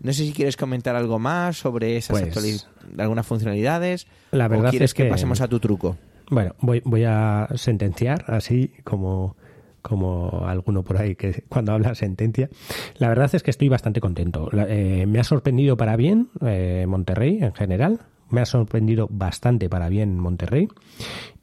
[0.00, 2.68] No sé si quieres comentar algo más sobre esas Pues,
[2.98, 4.08] algunas funcionalidades.
[4.32, 5.96] la verdad o quieres es que- pasemos a tu truco.
[6.28, 9.36] Bueno, voy, voy a sentenciar así como,
[9.80, 12.48] como alguno por ahí que cuando habla sentencia.
[12.96, 14.48] La verdad es que estoy bastante contento.
[14.66, 18.00] Eh, me ha sorprendido para bien eh, Monterrey en general.
[18.32, 20.66] Me ha sorprendido bastante para bien Monterrey.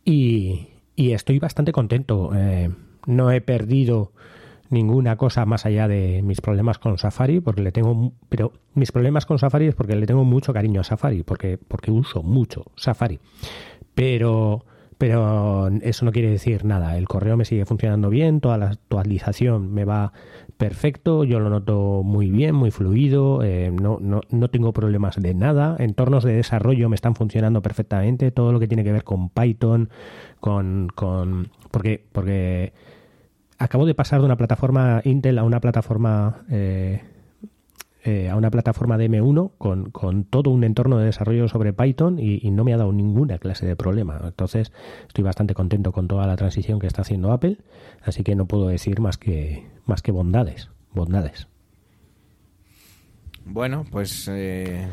[0.03, 2.31] Y, y estoy bastante contento.
[2.35, 2.69] Eh,
[3.05, 4.11] no he perdido
[4.69, 9.25] ninguna cosa más allá de mis problemas con Safari, porque le tengo, pero mis problemas
[9.25, 13.19] con Safari es porque le tengo mucho cariño a Safari, porque, porque uso mucho Safari.
[13.95, 14.65] Pero,
[14.99, 16.97] pero eso no quiere decir nada.
[16.97, 20.11] El correo me sigue funcionando bien, toda la actualización me va
[20.57, 25.33] perfecto, yo lo noto muy bien, muy fluido, eh, no, no, no tengo problemas de
[25.33, 25.77] nada.
[25.79, 29.89] Entornos de desarrollo me están funcionando perfectamente, todo lo que tiene que ver con Python,
[30.41, 30.89] con...
[30.93, 32.73] con porque, porque
[33.57, 36.41] acabo de pasar de una plataforma Intel a una plataforma...
[36.49, 37.01] Eh,
[38.01, 42.17] eh, a una plataforma de M1 con, con, todo un entorno de desarrollo sobre Python
[42.17, 44.21] y, no me ha dado ninguna clase de problema.
[44.23, 44.71] Entonces
[45.07, 47.57] estoy bastante contento con toda la transición que está haciendo Apple,
[48.01, 50.69] así que no puedo decir más que, más que bondades.
[50.93, 51.47] bondades.
[53.43, 54.87] Bueno, pues eh,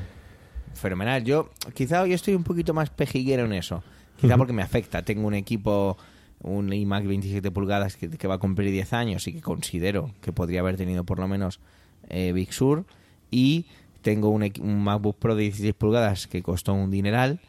[0.74, 1.22] fenomenal.
[1.22, 3.84] Yo quizá hoy estoy un poquito más pejiguero en eso,
[4.20, 5.04] quizá porque me afecta.
[5.04, 5.96] Tengo un equipo
[6.42, 10.32] un iMac 27 pulgadas que, que, va a cumplir 10 años y que considero que
[10.32, 11.61] podría haber tenido por lo menos
[12.09, 12.84] eh, Big Sur
[13.30, 13.66] y
[14.02, 17.40] tengo un, MacBook Pro de 16 pulgadas que costó un dineral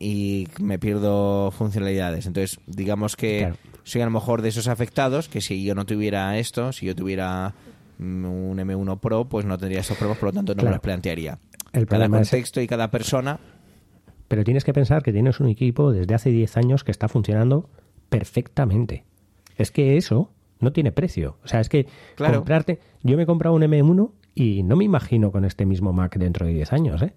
[0.00, 2.26] y me pierdo funcionalidades.
[2.26, 3.52] Entonces, digamos que
[3.84, 6.96] soy a lo mejor de esos afectados que si yo no tuviera esto, si yo
[6.96, 7.54] tuviera
[7.98, 10.80] mm, un M1 Pro, pues no tendría esos problemas, por lo tanto no me los
[10.80, 11.38] plantearía.
[11.72, 13.38] El cada contexto y cada persona.
[14.26, 17.68] Pero tienes que pensar que tienes un equipo desde hace 10 años que está funcionando
[18.08, 19.04] perfectamente.
[19.56, 20.30] Es que eso
[20.60, 21.38] no tiene precio.
[21.42, 21.86] O sea, es que
[22.16, 22.78] comprarte.
[23.02, 26.46] Yo me he comprado un M1 y no me imagino con este mismo Mac dentro
[26.46, 27.14] de 10 años, ¿eh?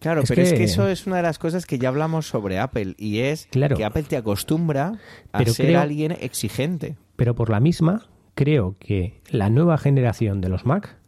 [0.00, 2.94] Claro, pero es que eso es una de las cosas que ya hablamos sobre Apple
[2.98, 4.92] y es que Apple te acostumbra
[5.32, 6.96] a ser alguien exigente.
[7.16, 10.98] Pero por la misma, creo que la nueva generación de los Mac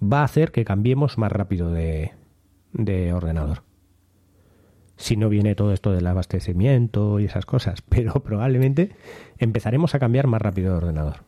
[0.00, 2.12] va a hacer que cambiemos más rápido de
[3.12, 3.67] ordenador
[4.98, 8.90] si no viene todo esto del abastecimiento y esas cosas, pero probablemente
[9.38, 11.24] empezaremos a cambiar más rápido de ordenador.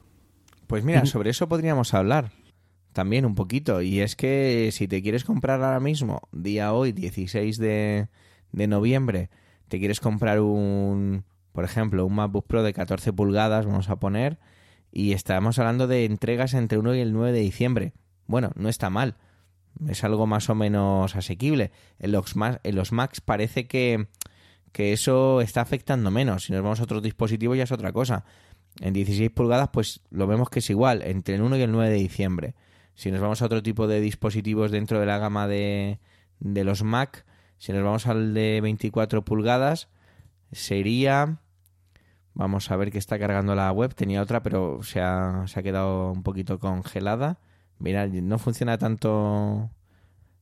[0.66, 2.30] Pues mira, sobre eso podríamos hablar
[2.92, 3.80] también un poquito.
[3.82, 8.08] Y es que si te quieres comprar ahora mismo, día hoy, 16 de,
[8.52, 9.30] de noviembre,
[9.68, 14.38] te quieres comprar un, por ejemplo, un MacBook Pro de 14 pulgadas, vamos a poner,
[14.92, 17.92] y estamos hablando de entregas entre 1 y el 9 de diciembre.
[18.26, 19.16] Bueno, no está mal
[19.88, 21.72] es algo más o menos asequible.
[21.98, 24.08] En los, en los Macs parece que,
[24.72, 26.44] que eso está afectando menos.
[26.44, 28.24] Si nos vamos a otro dispositivo ya es otra cosa.
[28.80, 31.90] En 16 pulgadas pues lo vemos que es igual, entre el 1 y el 9
[31.90, 32.54] de diciembre.
[32.94, 35.98] Si nos vamos a otro tipo de dispositivos dentro de la gama de,
[36.38, 37.24] de los Mac,
[37.58, 39.88] si nos vamos al de 24 pulgadas,
[40.52, 41.38] sería...
[42.32, 43.94] Vamos a ver que está cargando la web.
[43.94, 47.40] Tenía otra, pero se ha, se ha quedado un poquito congelada.
[47.80, 49.70] Mira, no funciona tanto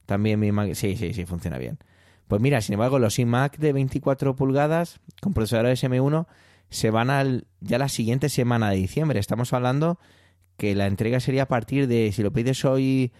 [0.06, 0.74] también mi Mac.
[0.74, 1.78] Sí, sí, sí, funciona bien.
[2.26, 6.26] Pues mira, sin embargo, los iMac de 24 pulgadas con procesadores M1
[6.68, 9.18] se van al, ya la siguiente semana de diciembre.
[9.18, 9.98] Estamos hablando
[10.58, 13.12] que la entrega sería a partir de, si lo pides hoy,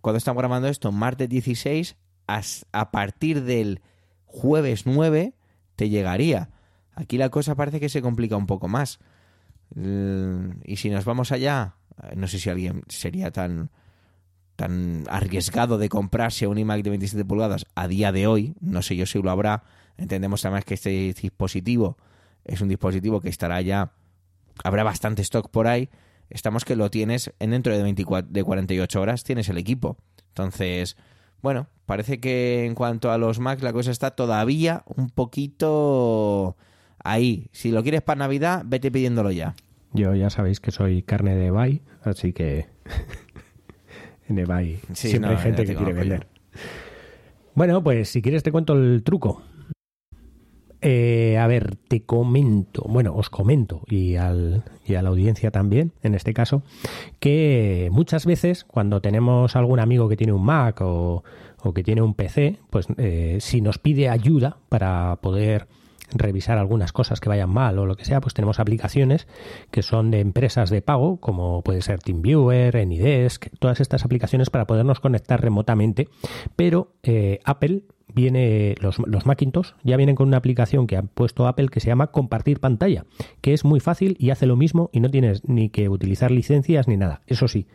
[0.00, 1.96] cuando estamos grabando esto, martes 16,
[2.26, 3.80] a, partir del
[4.26, 5.34] jueves 9
[5.74, 6.50] te llegaría.
[6.94, 9.00] Aquí la cosa parece que se complica un poco más.
[9.74, 11.76] Y si nos vamos allá
[12.16, 13.70] no sé si alguien sería tan
[14.56, 18.96] tan arriesgado de comprarse un iMac de 27 pulgadas a día de hoy, no sé
[18.96, 19.64] yo si lo habrá.
[19.96, 21.96] Entendemos además que este dispositivo
[22.44, 23.92] es un dispositivo que estará ya
[24.62, 25.88] habrá bastante stock por ahí.
[26.30, 29.96] Estamos que lo tienes en dentro de 24 de 48 horas tienes el equipo.
[30.28, 30.96] Entonces,
[31.42, 36.56] bueno, parece que en cuanto a los Macs la cosa está todavía un poquito
[37.02, 37.48] ahí.
[37.52, 39.54] Si lo quieres para Navidad, vete pidiéndolo ya.
[39.94, 42.66] Yo ya sabéis que soy carne de eBay, así que
[44.28, 46.26] en eBay siempre hay gente que quiere vender.
[47.54, 49.42] Bueno, pues si quieres te cuento el truco.
[50.84, 55.92] Eh, a ver, te comento, bueno, os comento y, al, y a la audiencia también,
[56.02, 56.64] en este caso,
[57.20, 61.22] que muchas veces cuando tenemos algún amigo que tiene un Mac o,
[61.62, 65.68] o que tiene un PC, pues eh, si nos pide ayuda para poder
[66.14, 69.26] revisar algunas cosas que vayan mal o lo que sea, pues tenemos aplicaciones
[69.70, 74.66] que son de empresas de pago, como puede ser TeamViewer, Anydesk, todas estas aplicaciones para
[74.66, 76.08] podernos conectar remotamente,
[76.56, 77.84] pero eh, Apple
[78.14, 81.88] viene, los, los Macintosh ya vienen con una aplicación que ha puesto Apple que se
[81.88, 83.04] llama compartir pantalla,
[83.40, 86.88] que es muy fácil y hace lo mismo y no tienes ni que utilizar licencias
[86.88, 87.22] ni nada.
[87.26, 87.66] Eso sí,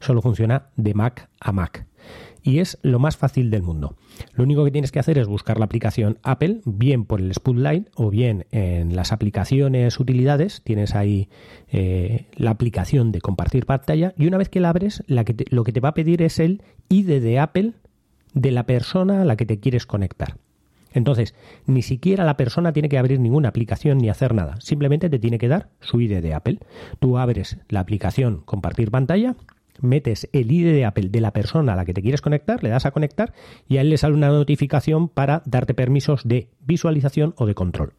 [0.00, 1.86] solo funciona de Mac a Mac
[2.42, 3.96] y es lo más fácil del mundo.
[4.34, 7.88] Lo único que tienes que hacer es buscar la aplicación Apple, bien por el Spotlight
[7.94, 11.28] o bien en las aplicaciones utilidades, tienes ahí
[11.68, 15.80] eh, la aplicación de compartir pantalla y una vez que la abres, lo que te
[15.80, 17.72] va a pedir es el ID de Apple
[18.34, 20.36] de la persona a la que te quieres conectar.
[20.96, 21.34] Entonces,
[21.66, 24.58] ni siquiera la persona tiene que abrir ninguna aplicación ni hacer nada.
[24.60, 26.58] Simplemente te tiene que dar su ID de Apple.
[27.00, 29.36] Tú abres la aplicación compartir pantalla
[29.82, 32.70] metes el ID de Apple de la persona a la que te quieres conectar, le
[32.70, 33.32] das a conectar
[33.68, 37.92] y a él le sale una notificación para darte permisos de visualización o de control.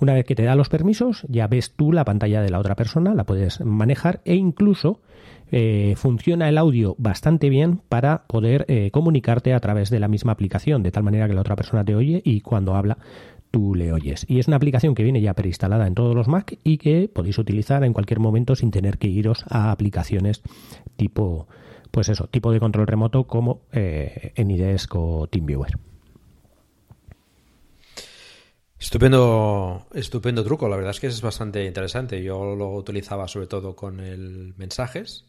[0.00, 2.74] Una vez que te da los permisos, ya ves tú la pantalla de la otra
[2.74, 5.00] persona, la puedes manejar e incluso
[5.52, 10.32] eh, funciona el audio bastante bien para poder eh, comunicarte a través de la misma
[10.32, 12.98] aplicación, de tal manera que la otra persona te oye y cuando habla
[13.52, 14.24] tú le oyes.
[14.28, 17.38] Y es una aplicación que viene ya preinstalada en todos los Mac y que podéis
[17.38, 20.42] utilizar en cualquier momento sin tener que iros a aplicaciones
[20.96, 21.46] tipo,
[21.92, 24.32] pues eso, tipo de control remoto como eh,
[24.94, 25.78] o TeamViewer.
[28.78, 30.68] Estupendo, estupendo truco.
[30.68, 32.20] La verdad es que es bastante interesante.
[32.20, 35.26] Yo lo utilizaba sobre todo con el mensajes,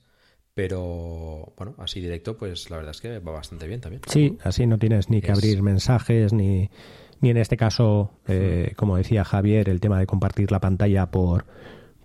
[0.56, 4.02] pero bueno, así directo, pues la verdad es que va bastante bien también.
[4.08, 6.72] Sí, así no tienes ni que abrir mensajes ni
[7.24, 11.46] ni en este caso, eh, como decía Javier, el tema de compartir la pantalla por,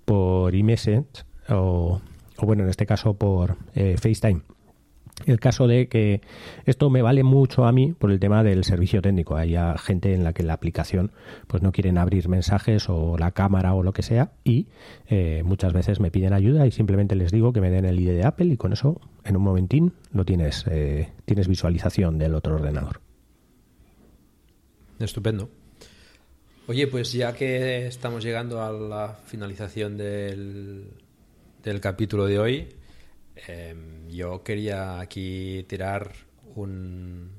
[0.04, 2.00] por iMessage o,
[2.36, 4.42] o bueno, en este caso por eh, FaceTime.
[5.26, 6.20] El caso de que
[6.66, 9.34] esto me vale mucho a mí por el tema del servicio técnico.
[9.34, 11.10] Hay gente en la que la aplicación
[11.48, 14.68] pues no quieren abrir mensajes o la cámara o lo que sea y
[15.08, 18.10] eh, muchas veces me piden ayuda y simplemente les digo que me den el ID
[18.10, 20.64] de Apple y con eso en un momentín lo tienes,
[21.24, 23.00] tienes visualización del otro ordenador.
[24.99, 25.49] Estupendo.
[26.66, 30.90] Oye, pues ya que estamos llegando a la finalización del,
[31.62, 32.68] del capítulo de hoy,
[33.46, 36.12] em, yo quería aquí tirar
[36.57, 37.30] un,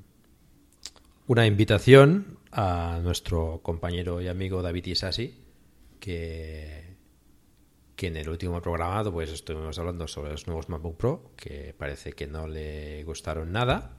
[1.27, 5.37] una invitación a nuestro compañero y amigo David Isasi,
[5.99, 6.95] que,
[7.95, 12.13] que en el último programa pues estuvimos hablando sobre los nuevos MacBook Pro, que parece
[12.13, 13.97] que no le gustaron nada.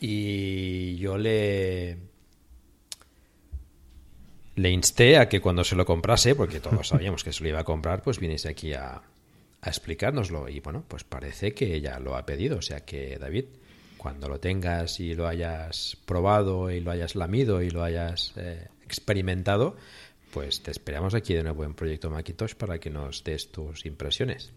[0.00, 1.98] Y yo le,
[4.58, 7.60] le insté a que cuando se lo comprase, porque todos sabíamos que se lo iba
[7.60, 9.00] a comprar, pues viniese aquí a,
[9.60, 10.48] a explicárnoslo.
[10.48, 12.58] Y bueno, pues parece que ya lo ha pedido.
[12.58, 13.44] O sea que, David,
[13.96, 18.66] cuando lo tengas y lo hayas probado y lo hayas lamido y lo hayas eh,
[18.84, 19.76] experimentado,
[20.32, 24.50] pues te esperamos aquí de nuevo en Proyecto Macintosh para que nos des tus impresiones.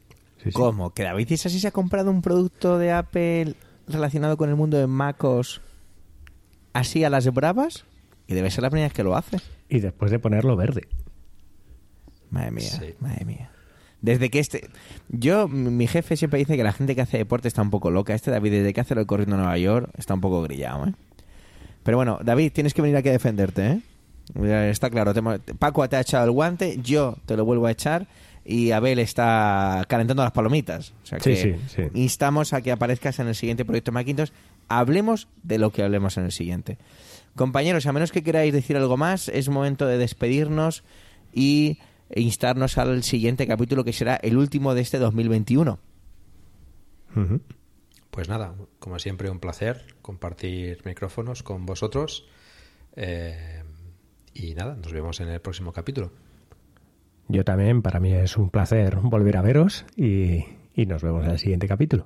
[0.53, 0.95] ¿Cómo?
[0.95, 3.53] ¿Que David así se ha comprado un producto de Apple
[3.87, 5.61] relacionado con el mundo de MacOS
[6.73, 7.85] así a las bravas?
[8.25, 9.37] Y debe ser la primera vez que lo hace.
[9.71, 10.89] Y después de ponerlo verde.
[12.29, 13.51] Madre mía, madre mía.
[14.01, 14.69] Desde que este...
[15.07, 18.13] Yo, mi jefe siempre dice que la gente que hace deporte está un poco loca.
[18.13, 20.87] Este David, desde que hace lo de corriendo a Nueva York, está un poco grillado,
[20.87, 20.93] ¿eh?
[21.83, 23.81] Pero bueno, David, tienes que venir aquí a defenderte,
[24.35, 24.69] ¿eh?
[24.69, 25.13] Está claro,
[25.57, 28.07] Paco te ha echado el guante, yo te lo vuelvo a echar
[28.45, 30.93] y Abel está calentando las palomitas.
[31.03, 31.57] O sea que
[31.93, 34.31] instamos a que aparezcas en el siguiente proyecto Macintosh.
[34.67, 36.77] Hablemos de lo que hablemos en el siguiente.
[37.35, 40.83] Compañeros, a menos que queráis decir algo más, es momento de despedirnos
[41.33, 41.79] y
[42.13, 45.79] instarnos al siguiente capítulo que será el último de este 2021.
[48.09, 52.27] Pues nada, como siempre un placer compartir micrófonos con vosotros
[52.95, 53.63] eh,
[54.33, 56.11] y nada, nos vemos en el próximo capítulo.
[57.27, 60.43] Yo también, para mí es un placer volver a veros y,
[60.75, 62.05] y nos vemos en el siguiente capítulo.